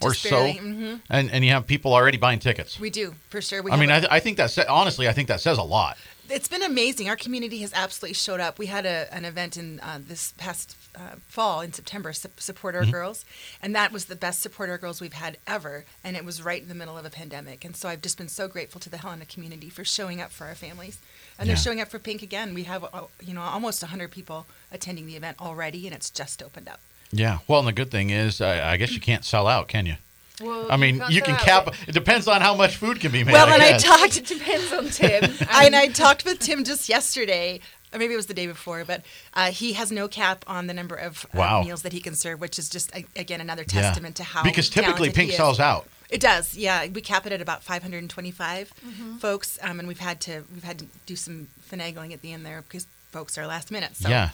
or 0.00 0.14
so, 0.14 0.52
mhm. 0.52 1.00
and 1.10 1.30
and 1.30 1.44
you 1.44 1.50
have 1.50 1.66
people 1.66 1.92
already 1.92 2.18
buying 2.18 2.38
tickets. 2.38 2.78
We 2.78 2.90
do 2.90 3.14
for 3.28 3.40
sure. 3.40 3.62
We 3.62 3.72
I 3.72 3.76
mean, 3.76 3.90
I, 3.90 4.04
I 4.10 4.20
think 4.20 4.36
that 4.36 4.50
sa- 4.50 4.64
honestly, 4.68 5.08
I 5.08 5.12
think 5.12 5.28
that 5.28 5.40
says 5.40 5.58
a 5.58 5.62
lot. 5.62 5.96
It's 6.30 6.48
been 6.48 6.62
amazing. 6.62 7.08
Our 7.08 7.16
community 7.16 7.58
has 7.58 7.72
absolutely 7.74 8.14
showed 8.14 8.40
up. 8.40 8.58
We 8.58 8.66
had 8.66 8.86
a, 8.86 9.12
an 9.12 9.24
event 9.24 9.56
in 9.56 9.80
uh, 9.80 9.98
this 10.00 10.32
past 10.38 10.76
uh, 10.94 11.16
fall 11.28 11.60
in 11.60 11.72
September, 11.72 12.12
su- 12.12 12.28
Support 12.36 12.74
Mm-hmm. 12.74 12.86
Our 12.86 12.90
Girls, 12.92 13.24
and 13.62 13.74
that 13.74 13.92
was 13.92 14.06
the 14.06 14.16
best 14.16 14.40
Support 14.40 14.70
Our 14.70 14.78
Girls 14.78 15.00
we've 15.00 15.12
had 15.14 15.36
ever. 15.46 15.84
And 16.04 16.16
it 16.16 16.24
was 16.24 16.42
right 16.42 16.62
in 16.62 16.68
the 16.68 16.74
middle 16.74 16.96
of 16.98 17.04
a 17.04 17.10
pandemic. 17.10 17.64
And 17.64 17.74
so 17.76 17.88
I've 17.88 18.02
just 18.02 18.18
been 18.18 18.28
so 18.28 18.48
grateful 18.48 18.80
to 18.80 18.90
the 18.90 18.98
Helena 18.98 19.24
community 19.26 19.68
for 19.68 19.84
showing 19.84 20.20
up 20.20 20.30
for 20.30 20.46
our 20.46 20.54
families. 20.54 20.98
And 21.38 21.46
Yeah. 21.48 21.54
they're 21.54 21.62
showing 21.62 21.80
up 21.80 21.88
for 21.88 21.98
Pink 21.98 22.22
again. 22.22 22.54
We 22.54 22.64
have, 22.64 22.84
uh, 22.92 23.02
you 23.22 23.34
know, 23.34 23.40
almost 23.42 23.82
100 23.82 24.10
people 24.10 24.46
attending 24.70 25.06
the 25.06 25.16
event 25.16 25.38
already, 25.40 25.86
and 25.86 25.94
it's 25.94 26.10
just 26.10 26.42
opened 26.42 26.68
up. 26.68 26.80
Yeah. 27.10 27.38
Well, 27.48 27.58
and 27.60 27.68
the 27.68 27.72
good 27.72 27.90
thing 27.90 28.10
is, 28.10 28.40
I, 28.40 28.72
I 28.72 28.76
guess 28.76 28.92
you 28.92 29.00
can't 29.00 29.24
sell 29.24 29.46
out, 29.46 29.68
can 29.68 29.86
you? 29.86 29.96
Well, 30.40 30.70
I 30.70 30.76
mean, 30.76 30.98
can't 30.98 31.12
you 31.12 31.22
can 31.22 31.34
out, 31.34 31.40
cap. 31.40 31.74
It 31.86 31.92
depends 31.92 32.26
on 32.26 32.40
how 32.40 32.54
much 32.54 32.76
food 32.76 33.00
can 33.00 33.12
be 33.12 33.22
made. 33.24 33.32
Well, 33.32 33.48
and 33.48 33.62
I 33.62 33.72
guess. 33.72 33.82
talked 33.84 34.16
It 34.16 34.26
depends 34.26 34.72
on 34.72 34.88
Tim. 34.88 35.32
I, 35.50 35.66
and 35.66 35.76
I 35.76 35.88
talked 35.88 36.24
with 36.24 36.38
Tim 36.40 36.64
just 36.64 36.88
yesterday, 36.88 37.60
or 37.92 37.98
maybe 37.98 38.14
it 38.14 38.16
was 38.16 38.26
the 38.26 38.34
day 38.34 38.46
before, 38.46 38.84
but 38.84 39.02
uh, 39.34 39.50
he 39.50 39.74
has 39.74 39.92
no 39.92 40.08
cap 40.08 40.44
on 40.48 40.66
the 40.68 40.74
number 40.74 40.94
of 40.96 41.26
uh, 41.34 41.38
Wow. 41.38 41.62
meals 41.62 41.82
that 41.82 41.92
he 41.92 42.00
can 42.00 42.14
serve, 42.14 42.40
which 42.40 42.58
is 42.58 42.68
just 42.70 42.90
a, 42.96 43.04
again 43.14 43.40
another 43.40 43.62
Yeah. 43.70 43.82
testament 43.82 44.16
to 44.16 44.24
how 44.24 44.42
because 44.42 44.68
typically 44.70 45.10
Pink 45.10 45.28
he 45.28 45.32
is. 45.32 45.36
sells 45.36 45.60
out. 45.60 45.86
It 46.08 46.20
does, 46.20 46.54
yeah. 46.56 46.86
We 46.88 47.00
cap 47.00 47.24
it 47.26 47.32
at 47.32 47.40
about 47.40 47.62
525 47.62 48.72
Mm-hmm. 48.84 49.16
folks, 49.18 49.58
um, 49.62 49.78
and 49.78 49.86
we've 49.88 49.98
had 50.00 50.20
to 50.22 50.42
we've 50.52 50.64
had 50.64 50.78
to 50.80 50.86
do 51.06 51.14
some 51.16 51.48
finagling 51.70 52.12
at 52.12 52.20
the 52.22 52.32
end 52.32 52.44
there 52.44 52.62
because 52.62 52.86
folks 53.10 53.36
are 53.38 53.46
last 53.46 53.70
minute. 53.70 53.96
So 53.96 54.08
Yeah. 54.08 54.30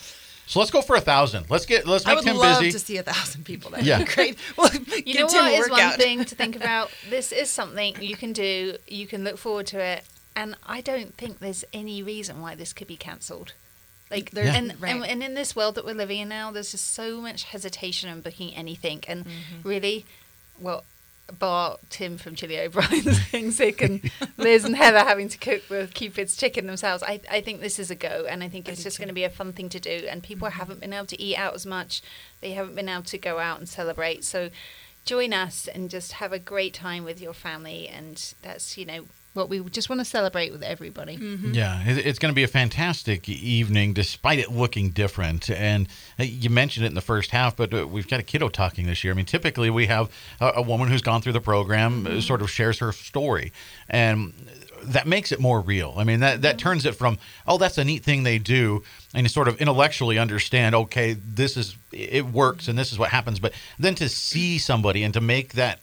So 0.48 0.58
let's 0.60 0.70
go 0.70 0.80
for 0.82 0.96
a 0.96 1.00
thousand. 1.00 1.50
Let's 1.50 1.66
get 1.66 1.86
let's 1.86 2.04
make 2.06 2.12
I 2.12 2.14
would 2.16 2.24
Tim 2.24 2.36
love 2.36 2.60
busy. 2.60 2.72
to 2.72 2.78
see 2.78 2.96
a 2.96 3.02
thousand 3.02 3.44
people. 3.44 3.70
That'd 3.70 3.86
Yeah. 3.86 3.98
be 3.98 4.04
great. 4.14 4.38
Well, 4.56 4.70
You 5.04 5.20
know 5.20 5.28
Tim 5.28 5.44
what 5.44 5.52
a 5.52 5.56
is 5.56 5.70
one 5.70 5.92
thing 5.92 6.24
to 6.24 6.34
think 6.34 6.56
about? 6.62 6.90
This 7.10 7.32
is 7.32 7.50
something 7.50 7.96
you 8.00 8.16
can 8.16 8.32
do. 8.32 8.76
You 8.86 9.06
can 9.06 9.24
look 9.24 9.36
forward 9.38 9.66
to 9.68 9.78
it, 9.80 10.04
and 10.34 10.56
I 10.66 10.80
don't 10.80 11.14
think 11.16 11.38
there's 11.38 11.64
any 11.72 12.02
reason 12.02 12.40
why 12.40 12.54
this 12.54 12.72
could 12.72 12.86
be 12.88 12.96
cancelled. 12.96 13.52
Like, 14.10 14.30
There's- 14.30 14.56
and, 14.56 14.80
right. 14.80 14.94
and 14.94 15.04
and 15.04 15.22
in 15.22 15.34
this 15.34 15.54
world 15.54 15.74
that 15.74 15.84
we're 15.84 15.94
living 15.94 16.18
in 16.20 16.30
now, 16.30 16.50
there's 16.50 16.70
just 16.72 16.92
so 16.94 17.20
much 17.20 17.44
hesitation 17.44 18.08
in 18.08 18.22
booking 18.22 18.54
anything, 18.54 19.04
and 19.06 19.26
Mm-hmm. 19.26 19.68
really, 19.68 20.06
well, 20.58 20.84
bar 21.32 21.78
Tim 21.90 22.18
from 22.18 22.34
Chili 22.34 22.58
O'Brien's 22.58 23.20
being 23.32 23.50
sick 23.50 23.82
and 23.82 24.10
Liz 24.36 24.64
and 24.64 24.76
Heather 24.76 25.00
having 25.00 25.28
to 25.28 25.38
cook 25.38 25.66
the 25.68 25.88
Cupid's 25.92 26.36
chicken 26.36 26.66
themselves. 26.66 27.02
I 27.02 27.20
I 27.30 27.40
think 27.40 27.60
this 27.60 27.78
is 27.78 27.90
a 27.90 27.94
go, 27.94 28.26
and 28.28 28.42
I 28.42 28.48
think 28.48 28.68
it's 28.68 28.78
do 28.78 28.84
just 28.84 28.98
going 28.98 29.08
to 29.08 29.14
be 29.14 29.24
a 29.24 29.30
fun 29.30 29.52
thing 29.52 29.68
to 29.70 29.80
do. 29.80 30.06
And 30.08 30.22
people 30.22 30.48
mm-hmm. 30.48 30.58
haven't 30.58 30.80
been 30.80 30.92
able 30.92 31.06
to 31.06 31.20
eat 31.20 31.36
out 31.36 31.54
as 31.54 31.66
much; 31.66 32.02
they 32.40 32.52
haven't 32.52 32.74
been 32.74 32.88
able 32.88 33.02
to 33.04 33.18
go 33.18 33.38
out 33.38 33.58
and 33.58 33.68
celebrate. 33.68 34.24
So 34.24 34.50
join 35.04 35.32
us 35.32 35.68
and 35.68 35.88
just 35.88 36.12
have 36.12 36.32
a 36.32 36.38
great 36.38 36.74
time 36.74 37.02
with 37.02 37.18
your 37.18 37.32
family 37.32 37.88
and 37.88 38.34
that's 38.42 38.76
you 38.76 38.84
know 38.84 39.06
what 39.34 39.48
we 39.48 39.60
just 39.70 39.88
want 39.88 40.00
to 40.00 40.04
celebrate 40.04 40.52
with 40.52 40.62
everybody 40.62 41.16
Yeah, 41.52 41.82
it's 41.86 42.18
going 42.18 42.32
to 42.32 42.34
be 42.34 42.42
a 42.42 42.48
fantastic 42.48 43.28
evening, 43.28 43.92
despite 43.92 44.38
it 44.38 44.50
looking 44.50 44.90
different. 44.90 45.48
And 45.50 45.88
uh, 46.18 46.24
you 46.24 46.50
mentioned 46.50 46.84
it 46.84 46.88
in 46.88 46.94
the 46.94 47.00
first 47.00 47.30
half, 47.30 47.56
but 47.56 47.72
uh, 47.72 47.86
we've 47.86 48.08
got 48.08 48.20
a 48.20 48.22
kiddo 48.22 48.48
talking 48.48 48.86
this 48.86 49.04
year. 49.04 49.12
I 49.12 49.16
mean, 49.16 49.26
typically 49.26 49.70
we 49.70 49.86
have 49.86 50.10
a, 50.40 50.52
a 50.56 50.62
woman 50.62 50.88
who's 50.88 51.02
gone 51.02 51.22
through 51.22 51.34
the 51.34 51.40
program, 51.40 52.06
uh, 52.06 52.20
sort 52.20 52.42
of 52.42 52.50
shares 52.50 52.78
her 52.78 52.92
story, 52.92 53.52
and 53.88 54.32
that 54.82 55.06
makes 55.06 55.32
it 55.32 55.40
more 55.40 55.60
real. 55.60 55.94
I 55.96 56.04
mean, 56.04 56.20
that 56.20 56.42
that 56.42 56.58
turns 56.58 56.84
it 56.86 56.94
from 56.94 57.18
oh, 57.46 57.58
that's 57.58 57.78
a 57.78 57.84
neat 57.84 58.02
thing 58.02 58.22
they 58.22 58.38
do, 58.38 58.82
and 59.14 59.24
you 59.24 59.28
sort 59.28 59.48
of 59.48 59.60
intellectually 59.60 60.18
understand, 60.18 60.74
okay, 60.74 61.14
this 61.14 61.56
is 61.56 61.76
it 61.92 62.26
works, 62.26 62.68
and 62.68 62.78
this 62.78 62.92
is 62.92 62.98
what 62.98 63.10
happens. 63.10 63.38
But 63.38 63.52
then 63.78 63.94
to 63.96 64.08
see 64.08 64.58
somebody 64.58 65.02
and 65.02 65.14
to 65.14 65.20
make 65.20 65.52
that 65.54 65.80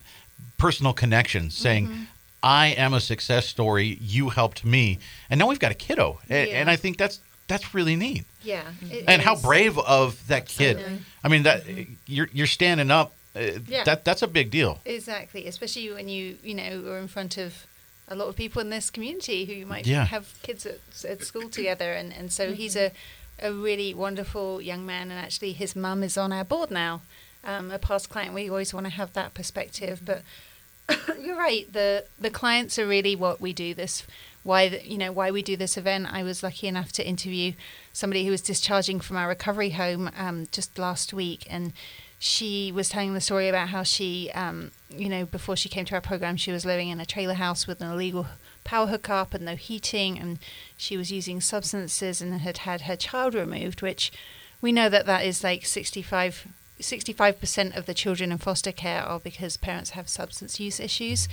personal 0.57 0.93
connection, 0.93 1.49
saying. 1.49 2.07
I 2.45 2.67
am 2.77 2.93
a 2.93 2.99
success 3.01 3.47
story. 3.47 3.97
You 4.01 4.29
helped 4.29 4.63
me, 4.63 4.99
and 5.29 5.39
now 5.39 5.47
we've 5.47 5.59
got 5.59 5.71
a 5.71 5.75
kiddo, 5.87 6.19
A- 6.29 6.47
Yeah. 6.49 6.59
and 6.61 6.69
I 6.69 6.75
think 6.77 6.97
that's 6.97 7.19
that's 7.47 7.73
really 7.75 7.95
neat. 7.95 8.25
yeah 8.43 8.63
And 9.07 9.21
how 9.21 9.35
brave 9.35 9.77
of 9.79 10.27
that 10.27 10.47
kid. 10.47 10.77
know. 10.77 10.97
I 11.23 11.27
mean, 11.27 11.43
that 11.43 11.63
you're 12.07 12.29
you're 12.33 12.47
standing 12.59 12.91
up. 12.91 13.09
Uh, 13.35 13.59
Yeah. 13.67 13.83
That 13.83 14.05
that's 14.05 14.21
a 14.21 14.27
big 14.27 14.49
deal. 14.51 14.79
exactly 14.85 15.41
especially 15.47 15.91
when 15.97 16.07
you 16.15 16.37
you 16.43 16.53
know 16.55 16.71
are 16.91 16.99
in 16.99 17.07
front 17.07 17.37
of 17.37 17.51
a 18.07 18.15
lot 18.15 18.27
of 18.29 18.35
people 18.35 18.61
in 18.61 18.69
this 18.69 18.89
community 18.91 19.45
who 19.47 19.53
you 19.61 19.65
might 19.65 19.85
Yeah. 19.87 20.05
have 20.05 20.25
kids 20.43 20.65
at, 20.65 20.79
at 21.13 21.23
school 21.23 21.49
together 21.49 21.89
and 21.99 22.13
and 22.19 22.31
so 22.31 22.43
he's 22.53 22.75
a 22.75 22.87
a 23.41 23.51
really 23.51 23.93
wonderful 23.93 24.61
young 24.61 24.85
man 24.85 25.11
and 25.11 25.19
actually 25.25 25.53
his 25.53 25.75
mum 25.75 26.03
is 26.03 26.17
on 26.17 26.31
our 26.31 26.45
board 26.45 26.69
now 26.71 27.01
um, 27.43 27.71
a 27.71 27.77
past 27.79 28.09
client 28.09 28.33
we 28.33 28.49
always 28.49 28.73
want 28.73 28.85
to 28.85 28.93
have 29.01 29.11
that 29.13 29.33
perspective 29.33 29.99
but 30.05 30.21
you're 31.19 31.37
right. 31.37 31.71
The 31.71 32.05
the 32.19 32.29
clients 32.29 32.77
are 32.77 32.87
really 32.87 33.15
what 33.15 33.41
we 33.41 33.53
do 33.53 33.73
this. 33.73 34.03
Why 34.43 34.63
you 34.83 34.97
know 34.97 35.11
why 35.11 35.31
we 35.31 35.41
do 35.41 35.57
this 35.57 35.77
event. 35.77 36.07
I 36.11 36.23
was 36.23 36.43
lucky 36.43 36.67
enough 36.67 36.91
to 36.93 37.07
interview 37.07 37.53
somebody 37.93 38.25
who 38.25 38.31
was 38.31 38.41
discharging 38.41 38.99
from 38.99 39.17
our 39.17 39.27
recovery 39.27 39.71
home 39.71 40.11
um, 40.17 40.47
just 40.51 40.77
last 40.77 41.13
week, 41.13 41.47
and 41.49 41.73
she 42.19 42.71
was 42.71 42.89
telling 42.89 43.13
the 43.13 43.21
story 43.21 43.49
about 43.49 43.69
how 43.69 43.83
she, 43.83 44.31
um, 44.33 44.71
you 44.89 45.09
know, 45.09 45.25
before 45.25 45.55
she 45.55 45.69
came 45.69 45.85
to 45.85 45.95
our 45.95 46.01
program, 46.01 46.37
she 46.37 46.51
was 46.51 46.65
living 46.65 46.89
in 46.89 46.99
a 46.99 47.05
trailer 47.05 47.33
house 47.33 47.67
with 47.67 47.81
an 47.81 47.91
illegal 47.91 48.27
power 48.63 48.87
hookup 48.87 49.33
and 49.33 49.45
no 49.45 49.55
heating, 49.55 50.19
and 50.19 50.39
she 50.77 50.97
was 50.97 51.11
using 51.11 51.41
substances 51.41 52.21
and 52.21 52.33
had 52.41 52.59
had 52.59 52.81
her 52.81 52.95
child 52.95 53.33
removed, 53.33 53.81
which 53.81 54.11
we 54.61 54.71
know 54.71 54.89
that 54.89 55.05
that 55.05 55.25
is 55.25 55.43
like 55.43 55.65
65 55.65 56.47
65% 56.79 57.77
of 57.77 57.85
the 57.85 57.93
children 57.93 58.31
in 58.31 58.37
foster 58.37 58.71
care 58.71 59.01
are 59.01 59.19
because 59.19 59.57
parents 59.57 59.91
have 59.91 60.09
substance 60.09 60.59
use 60.59 60.79
issues. 60.79 61.27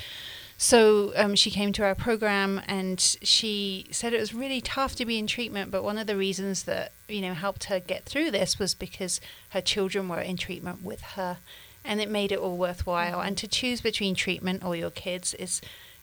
So 0.56 1.12
um, 1.16 1.34
she 1.34 1.50
came 1.50 1.72
to 1.72 1.84
our 1.84 1.96
program 1.96 2.60
and 2.68 3.00
she 3.00 3.86
said 3.90 4.12
it 4.12 4.20
was 4.20 4.32
really 4.32 4.60
tough 4.60 4.94
to 4.96 5.04
be 5.04 5.18
in 5.18 5.26
treatment, 5.26 5.72
but 5.72 5.82
one 5.82 5.98
of 5.98 6.06
the 6.06 6.16
reasons 6.16 6.62
that 6.64 6.92
you 7.08 7.20
know 7.20 7.34
helped 7.34 7.64
her 7.64 7.80
get 7.80 8.04
through 8.04 8.30
this 8.30 8.60
was 8.60 8.72
because 8.74 9.20
her 9.50 9.60
children 9.60 10.08
were 10.08 10.20
in 10.20 10.36
treatment 10.36 10.82
with 10.82 11.00
her, 11.16 11.38
and 11.84 12.00
it 12.00 12.08
made 12.08 12.30
it 12.30 12.38
all 12.38 12.56
worthwhile. 12.56 13.20
And 13.20 13.36
to 13.38 13.48
choose 13.48 13.80
between 13.80 14.14
treatment 14.14 14.64
or 14.64 14.76
your 14.76 14.90
kids 14.90 15.34
is 15.34 15.60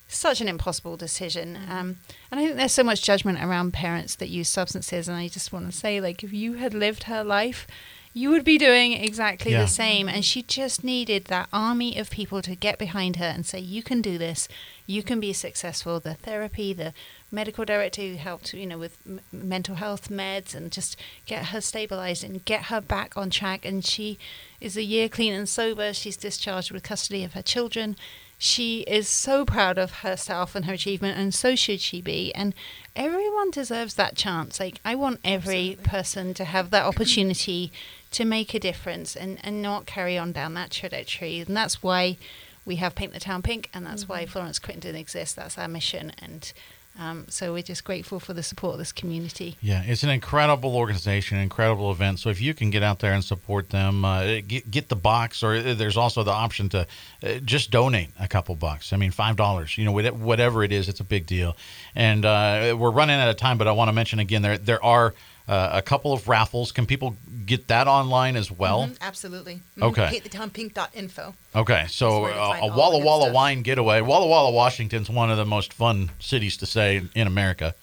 such 0.10 0.41
an 0.41 0.49
impossible 0.49 0.97
decision. 0.97 1.56
Um, 1.56 1.97
and 2.30 2.39
I 2.39 2.45
think 2.45 2.58
there's 2.58 2.73
so 2.73 2.84
much 2.84 3.04
judgment 3.04 3.41
around 3.41 3.71
parents 3.71 4.15
that 4.15 4.28
use 4.28 4.49
substances, 4.49 5.08
and 5.08 5.15
I 5.15 5.30
just 5.30 5.54
want 5.54 5.67
to 5.67 5.78
say, 5.78 6.02
like, 6.02 6.23
if 6.23 6.34
you 6.34 6.56
had 6.56 6.73
lived 6.73 7.04
her 7.04 7.23
life 7.23 7.65
you 8.13 8.30
would 8.32 8.43
be 8.43 8.58
doing 8.58 8.93
exactly 8.93 9.52
Yeah. 9.52 9.62
the 9.62 9.67
same. 9.67 10.10
And 10.10 10.26
she 10.26 10.41
just 10.41 10.84
needed 10.84 11.26
that 11.26 11.48
army 11.54 11.98
of 11.98 12.10
people 12.10 12.41
to 12.41 12.56
get 12.56 12.78
behind 12.80 13.17
her 13.17 13.26
and 13.26 13.45
say, 13.45 13.60
You 13.60 13.84
can 13.84 14.02
do 14.02 14.17
this. 14.17 14.48
You 14.88 15.04
can 15.04 15.19
be 15.19 15.32
successful. 15.34 16.00
The 16.00 16.15
therapy, 16.15 16.74
the 16.74 16.93
medical 17.32 17.63
director 17.65 18.02
who 18.02 18.15
helped, 18.15 18.54
you 18.54 18.65
know, 18.65 18.80
with 18.80 18.98
m- 19.06 19.22
mental 19.32 19.76
health 19.76 20.10
meds 20.10 20.56
and 20.56 20.72
just 20.72 20.98
get 21.28 21.48
her 21.48 21.62
stabilized 21.62 22.24
and 22.24 22.43
get 22.45 22.63
her 22.65 22.82
back 22.82 23.15
on 23.15 23.30
track. 23.30 23.63
And 23.65 23.86
she 23.86 24.17
is 24.60 24.76
a 24.76 24.84
year 24.84 25.08
clean 25.08 25.34
and 25.34 25.48
sober. 25.48 25.93
She's 25.93 26.17
discharged 26.17 26.72
with 26.72 26.82
custody 26.84 27.24
of 27.24 27.34
her 27.34 27.43
children. 27.43 27.95
she 28.41 28.84
is 28.88 29.10
so 29.10 29.43
proud 29.43 29.78
of 29.78 29.91
herself 29.95 30.56
and 30.56 30.63
her 30.63 30.72
achievement, 30.72 31.17
and 31.17 31.36
so 31.36 31.58
should 31.58 31.82
she 31.82 32.00
be. 32.02 32.34
And 32.34 32.56
everyone 32.95 33.52
deserves 33.52 33.95
that 33.95 34.15
chance. 34.15 34.62
Like, 34.62 34.80
I 34.86 34.95
want 34.95 35.19
every 35.26 35.78
person 35.84 36.34
to 36.36 36.45
have 36.45 36.69
that 36.69 36.86
opportunity 36.86 37.69
to 38.12 38.26
make 38.26 38.54
a 38.54 38.60
difference 38.60 39.15
and, 39.15 39.39
and 39.43 39.62
not 39.62 39.86
carry 39.86 40.17
on 40.17 40.32
down 40.32 40.54
that 40.56 40.72
trajectory. 40.72 41.39
And 41.39 41.56
that's 41.56 41.84
why 41.84 42.17
we 42.65 42.78
have 42.78 42.95
Paint 42.95 43.13
the 43.13 43.19
Town 43.19 43.41
Pink, 43.41 43.69
and 43.74 43.86
that's 43.86 44.08
why 44.08 44.26
Florence 44.26 44.60
Crittenton 44.60 44.95
exists. 44.95 45.36
That's 45.36 45.58
our 45.58 45.67
mission. 45.67 46.12
And 46.22 46.52
um, 47.00 47.26
so 47.30 47.54
we're 47.54 47.63
just 47.63 47.84
grateful 47.84 48.19
for 48.19 48.34
the 48.34 48.43
support 48.43 48.74
of 48.74 48.80
this 48.80 48.91
community. 48.91 49.56
Yeah, 49.62 49.84
it's 49.86 50.04
an 50.04 50.10
incredible 50.10 50.76
organization, 50.76 51.38
incredible 51.38 51.91
event. 51.91 52.19
So 52.19 52.30
if 52.30 52.41
you 52.41 52.54
can 52.54 52.72
get 52.72 52.84
out 52.84 53.00
there 53.00 53.13
and 53.13 53.24
support 53.24 53.69
them, 53.69 54.04
uh, 54.04 54.41
get, 54.45 54.69
get 54.69 54.89
the 54.89 54.98
box, 54.98 55.41
or 55.41 55.56
uh, 55.56 55.74
there's 55.76 55.98
also 55.98 56.24
the 56.24 56.32
option 56.32 56.67
to 56.69 56.88
uh, 57.24 57.34
just 57.45 57.72
donate 57.72 58.10
a 58.19 58.28
couple 58.28 58.54
bucks. 58.56 58.91
I 58.91 58.98
mean, 58.98 59.12
five 59.12 59.36
dollars. 59.38 59.78
You 59.78 59.86
know, 59.86 59.93
whatever 59.93 60.63
it 60.63 60.72
is, 60.72 60.89
it's 60.89 61.00
a 61.00 61.06
big 61.06 61.26
deal. 61.26 61.56
And 61.95 62.26
uh, 62.26 62.76
we're 62.78 62.91
running 62.91 63.15
out 63.15 63.30
of 63.30 63.38
time, 63.38 63.58
but 63.58 63.67
I 63.67 63.72
want 63.72 63.88
to 63.88 63.93
mention 63.93 64.19
again 64.19 64.41
there 64.41 64.58
there 64.58 64.84
are 64.84 65.13
uh, 65.49 65.69
a 65.73 65.81
couple 65.81 66.13
of 66.13 66.27
raffles. 66.29 66.71
Can 66.71 66.85
people 66.85 67.15
get 67.45 67.67
that 67.67 67.88
online 67.88 68.35
as 68.35 68.51
well? 68.51 68.88
Mhm, 68.88 68.97
absolutely. 69.01 69.62
Okay. 69.81 70.07
Paintthetownpink.info. 70.21 71.33
Okay, 71.55 71.85
so 71.89 72.09
That's 72.09 72.21
where 72.21 72.33
to 72.33 72.39
uh, 72.39 72.67
a 72.73 72.77
Walla 72.77 73.03
Walla 73.03 73.31
wine 73.33 73.63
getaway. 73.63 74.01
Walla 74.01 74.27
Walla, 74.27 74.51
Washington's 74.51 75.09
one 75.09 75.31
of 75.31 75.38
the 75.38 75.45
most 75.45 75.73
fun 75.73 76.12
cities 76.19 76.55
to 76.57 76.65
say 76.65 77.01
in 77.15 77.27
America. 77.27 77.73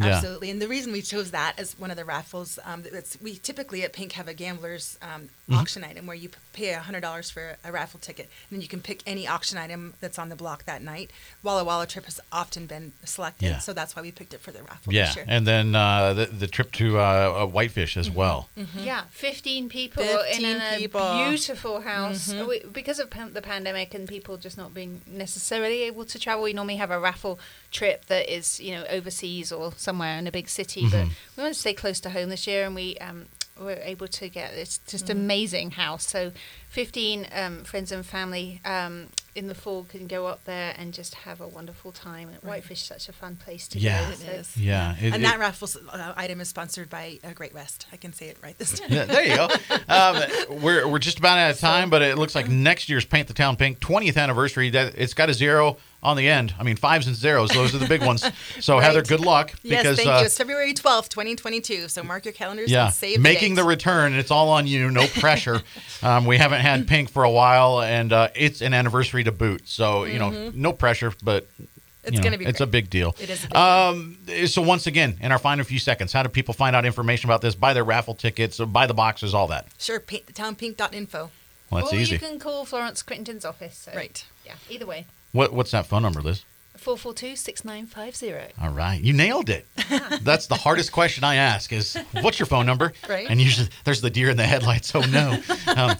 Yeah. 0.00 0.14
Absolutely, 0.16 0.50
and 0.50 0.62
the 0.62 0.68
reason 0.68 0.92
we 0.92 1.02
chose 1.02 1.32
that 1.32 1.54
as 1.58 1.76
one 1.78 1.90
of 1.90 1.96
the 1.96 2.04
raffles, 2.04 2.58
um, 2.64 2.84
we 3.20 3.34
typically 3.36 3.82
at 3.82 3.92
Pink 3.92 4.12
have 4.12 4.28
a 4.28 4.34
gambler's 4.34 4.96
um, 5.02 5.28
Mm-hmm. 5.48 5.54
auction 5.60 5.82
item 5.82 6.06
where 6.06 6.14
you 6.16 6.28
pay 6.58 6.72
hundred 6.72 7.00
dollars 7.08 7.30
for 7.30 7.44
a 7.64 7.70
raffle 7.72 8.00
ticket, 8.00 8.26
and 8.48 8.56
then 8.56 8.60
you 8.62 8.68
can 8.68 8.80
pick 8.80 9.02
any 9.06 9.24
auction 9.34 9.56
item 9.58 9.94
that's 10.00 10.18
on 10.18 10.28
the 10.28 10.36
block 10.36 10.64
that 10.64 10.80
night. 10.82 11.10
Walla 11.42 11.64
Walla 11.64 11.86
trip 11.86 12.04
has 12.06 12.18
often 12.32 12.66
been 12.66 12.92
selected, 13.04 13.46
Yeah. 13.46 13.58
so 13.66 13.72
that's 13.72 13.94
why 13.94 14.02
we 14.02 14.10
picked 14.12 14.34
it 14.34 14.40
for 14.40 14.52
the 14.52 14.62
raffle 14.62 14.92
Yeah, 14.92 15.06
this 15.06 15.16
year. 15.16 15.24
and 15.28 15.46
then 15.46 15.74
uh, 15.74 16.12
the 16.14 16.26
the 16.26 16.46
trip 16.56 16.72
to 16.80 16.98
uh, 16.98 17.02
uh, 17.02 17.46
Whitefish 17.46 17.96
as 17.96 18.10
well. 18.10 18.48
Yeah, 18.76 19.02
15 19.10 19.68
people 19.68 20.02
15 20.04 20.44
in 20.44 20.60
a 20.60 20.76
people. 20.78 21.08
beautiful 21.28 21.80
house. 21.82 22.32
We, 22.32 22.62
because 22.72 22.98
of 22.98 23.10
pan- 23.10 23.32
the 23.34 23.42
pandemic 23.42 23.94
and 23.94 24.08
people 24.08 24.36
just 24.36 24.56
not 24.58 24.72
being 24.74 25.00
necessarily 25.06 25.82
able 25.84 26.04
to 26.06 26.18
travel, 26.18 26.42
we 26.44 26.52
normally 26.52 26.76
have 26.76 26.90
a 26.90 26.98
raffle 26.98 27.38
trip 27.70 28.06
that 28.06 28.24
is, 28.32 28.60
you 28.60 28.72
know, 28.74 28.84
overseas 28.90 29.52
or 29.52 29.72
somewhere 29.76 30.18
in 30.18 30.26
a 30.26 30.32
big 30.32 30.48
city. 30.48 30.86
But 30.90 31.06
we 31.36 31.42
want 31.42 31.54
to 31.54 31.60
stay 31.60 31.74
close 31.74 32.00
to 32.00 32.10
home 32.10 32.28
this 32.30 32.46
year 32.46 32.64
and 32.66 32.74
we 32.74 32.96
um, 32.98 33.26
were 33.60 33.78
able 33.82 34.08
to 34.08 34.28
get 34.28 34.52
this 34.54 34.78
just 34.86 35.06
mm. 35.06 35.10
amazing 35.10 35.72
house. 35.72 36.06
So 36.06 36.32
15 36.70 37.26
um, 37.32 37.64
friends 37.64 37.90
and 37.92 38.04
family 38.04 38.60
um, 38.64 39.06
in 39.34 39.46
the 39.48 39.54
fall 39.54 39.84
can 39.84 40.06
go 40.06 40.26
up 40.26 40.44
there 40.44 40.74
and 40.76 40.92
just 40.92 41.14
have 41.14 41.40
a 41.40 41.46
wonderful 41.48 41.92
time. 41.92 42.28
And 42.28 42.38
Whitefish 42.42 42.82
is 42.82 42.86
such 42.86 43.08
a 43.08 43.12
fun 43.12 43.36
place 43.36 43.66
to 43.68 43.78
Yeah. 43.78 44.04
go. 44.04 44.10
It 44.12 44.18
so- 44.18 44.30
is. 44.32 44.56
Yeah, 44.56 44.94
it- 45.00 45.14
and 45.14 45.16
it- 45.16 45.22
that 45.22 45.38
raffle 45.38 45.68
uh, 45.90 46.12
item 46.16 46.40
is 46.40 46.48
sponsored 46.48 46.90
by 46.90 47.18
uh, 47.24 47.32
Great 47.32 47.54
West. 47.54 47.86
I 47.92 47.96
can 47.96 48.12
say 48.12 48.26
it 48.28 48.36
right 48.42 48.56
this 48.58 48.78
time. 48.78 48.92
Yeah, 48.92 49.04
there 49.04 49.22
you 49.24 49.36
go. 49.36 49.48
Um, 49.88 50.22
we're, 50.62 50.86
we're 50.86 50.98
just 50.98 51.18
about 51.18 51.38
out 51.38 51.50
of 51.50 51.58
time, 51.58 51.88
but 51.88 52.02
it 52.02 52.18
looks 52.18 52.34
like 52.34 52.48
next 52.48 52.88
year's 52.90 53.04
Paint 53.06 53.26
the 53.28 53.34
Town 53.34 53.56
Pink 53.56 53.80
20th 53.80 54.16
anniversary. 54.18 54.68
That 54.70 54.94
it's 54.96 55.14
got 55.14 55.30
a 55.30 55.34
zero 55.34 55.78
on 56.02 56.16
the 56.16 56.28
end. 56.28 56.54
I 56.58 56.62
mean, 56.62 56.76
fives 56.76 57.06
and 57.06 57.16
zeros; 57.16 57.50
those 57.50 57.74
are 57.74 57.78
the 57.78 57.86
big 57.88 58.02
ones. 58.04 58.22
So 58.60 58.74
Right. 58.76 58.84
Heather, 58.84 59.02
good 59.02 59.20
luck 59.20 59.54
Yes, 59.62 59.82
because 59.82 59.96
thank 59.96 60.08
uh, 60.08 60.18
you. 60.18 60.26
It's 60.26 60.36
February 60.36 60.74
12th, 60.74 61.08
2022. 61.08 61.88
So 61.88 62.02
mark 62.02 62.24
your 62.26 62.32
calendars 62.34 62.70
yeah, 62.70 62.86
and 62.86 62.94
save 62.94 63.20
making 63.20 63.54
the 63.54 63.62
the 63.62 63.68
return. 63.68 64.12
It's 64.14 64.30
all 64.30 64.50
on 64.50 64.66
you. 64.66 64.90
No 64.90 65.06
pressure. 65.06 65.62
um, 66.02 66.26
we 66.26 66.36
haven't 66.36 66.57
had 66.60 66.86
Pink 66.88 67.10
for 67.10 67.24
a 67.24 67.30
while, 67.30 67.80
and 67.80 68.12
uh, 68.12 68.28
it's 68.34 68.60
an 68.60 68.74
anniversary 68.74 69.24
to 69.24 69.32
boot. 69.32 69.68
So 69.68 70.04
you 70.04 70.18
know, 70.18 70.50
no 70.54 70.72
pressure, 70.72 71.12
but. 71.22 71.44
Mm-hmm. 71.44 71.64
It's 72.04 72.14
you 72.14 72.20
know, 72.20 72.24
gonna 72.24 72.38
be 72.38 72.46
It's 72.46 72.60
a 72.60 72.66
big 72.66 72.88
deal. 72.88 73.14
It 73.20 73.28
is 73.28 73.44
a 73.44 73.48
big 73.48 73.56
um, 73.56 74.46
So 74.46 74.62
once 74.62 74.86
again, 74.86 75.18
in 75.20 75.30
our 75.30 75.38
final 75.38 75.62
few 75.64 75.80
seconds, 75.80 76.10
how 76.10 76.22
do 76.22 76.30
people 76.30 76.54
find 76.54 76.74
out 76.74 76.86
information 76.86 77.28
about 77.28 77.42
this? 77.42 77.54
Buy 77.54 77.74
their 77.74 77.84
raffle 77.84 78.14
tickets, 78.14 78.58
buy 78.58 78.86
the 78.86 78.94
boxes, 78.94 79.34
all 79.34 79.48
that. 79.48 79.66
Sure, 79.78 80.00
paintthetownpink.info. 80.00 81.30
Well, 81.70 81.82
that's 81.82 81.92
or 81.92 81.96
easy. 81.96 82.14
you 82.14 82.18
can 82.18 82.38
call 82.38 82.64
Florence 82.64 83.02
Crittenton's 83.02 83.44
office. 83.44 83.76
So, 83.76 83.92
Right. 83.94 84.24
Yeah, 84.46 84.54
either 84.70 84.86
way. 84.86 85.06
What 85.32 85.52
What's 85.52 85.72
that 85.72 85.86
phone 85.86 86.02
number, 86.02 86.22
Liz? 86.22 86.44
442 86.78 87.36
6950. 87.36 88.54
All 88.62 88.70
right, 88.70 89.00
you 89.00 89.12
nailed 89.12 89.50
it. 89.50 89.66
That's 90.22 90.46
the 90.46 90.54
hardest 90.54 90.92
question 90.92 91.24
I 91.24 91.36
ask: 91.36 91.72
is 91.72 91.96
what's 92.20 92.38
your 92.38 92.46
phone 92.46 92.66
number? 92.66 92.92
Right. 93.08 93.26
And 93.28 93.40
usually 93.40 93.68
there's 93.84 94.00
the 94.00 94.10
deer 94.10 94.30
in 94.30 94.36
the 94.36 94.46
headlights. 94.46 94.94
Oh, 94.94 95.00
no. 95.00 95.38
Um, 95.76 95.96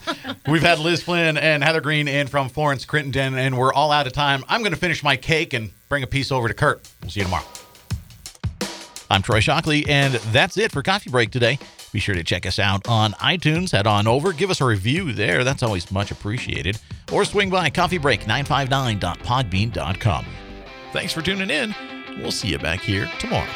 we've 0.48 0.62
had 0.62 0.78
Liz 0.78 1.02
Flynn 1.02 1.36
and 1.36 1.62
Heather 1.62 1.80
Green 1.80 2.08
in 2.08 2.26
from 2.26 2.48
Florence 2.48 2.84
Crittenton, 2.84 3.34
and 3.34 3.56
we're 3.56 3.72
all 3.72 3.92
out 3.92 4.06
of 4.06 4.12
time. 4.12 4.44
I'm 4.48 4.60
going 4.60 4.72
to 4.72 4.78
finish 4.78 5.02
my 5.02 5.16
cake 5.16 5.52
and 5.52 5.70
bring 5.88 6.02
a 6.02 6.06
piece 6.06 6.32
over 6.32 6.48
to 6.48 6.54
Kurt. 6.54 6.80
We'll 7.02 7.10
see 7.10 7.20
you 7.20 7.24
tomorrow. 7.24 7.44
I'm 9.10 9.22
Troy 9.22 9.40
Shockley, 9.40 9.86
and 9.88 10.14
that's 10.32 10.58
it 10.58 10.72
for 10.72 10.82
Coffee 10.82 11.10
Break 11.10 11.30
today. 11.30 11.58
Be 11.92 12.00
sure 12.00 12.14
to 12.14 12.24
check 12.24 12.44
us 12.44 12.58
out 12.58 12.86
on 12.86 13.12
iTunes. 13.12 13.72
Head 13.72 13.86
on 13.86 14.06
over, 14.06 14.32
give 14.32 14.50
us 14.50 14.60
a 14.60 14.66
review 14.66 15.12
there. 15.12 15.44
That's 15.44 15.62
always 15.62 15.90
much 15.90 16.10
appreciated. 16.10 16.78
Or 17.12 17.24
swing 17.24 17.48
by 17.50 17.70
coffeebreak959.podbean.com. 17.70 20.26
Thanks 20.92 21.12
for 21.12 21.22
tuning 21.22 21.50
in. 21.50 21.74
We'll 22.18 22.32
see 22.32 22.48
you 22.48 22.58
back 22.58 22.80
here 22.80 23.10
tomorrow. 23.18 23.46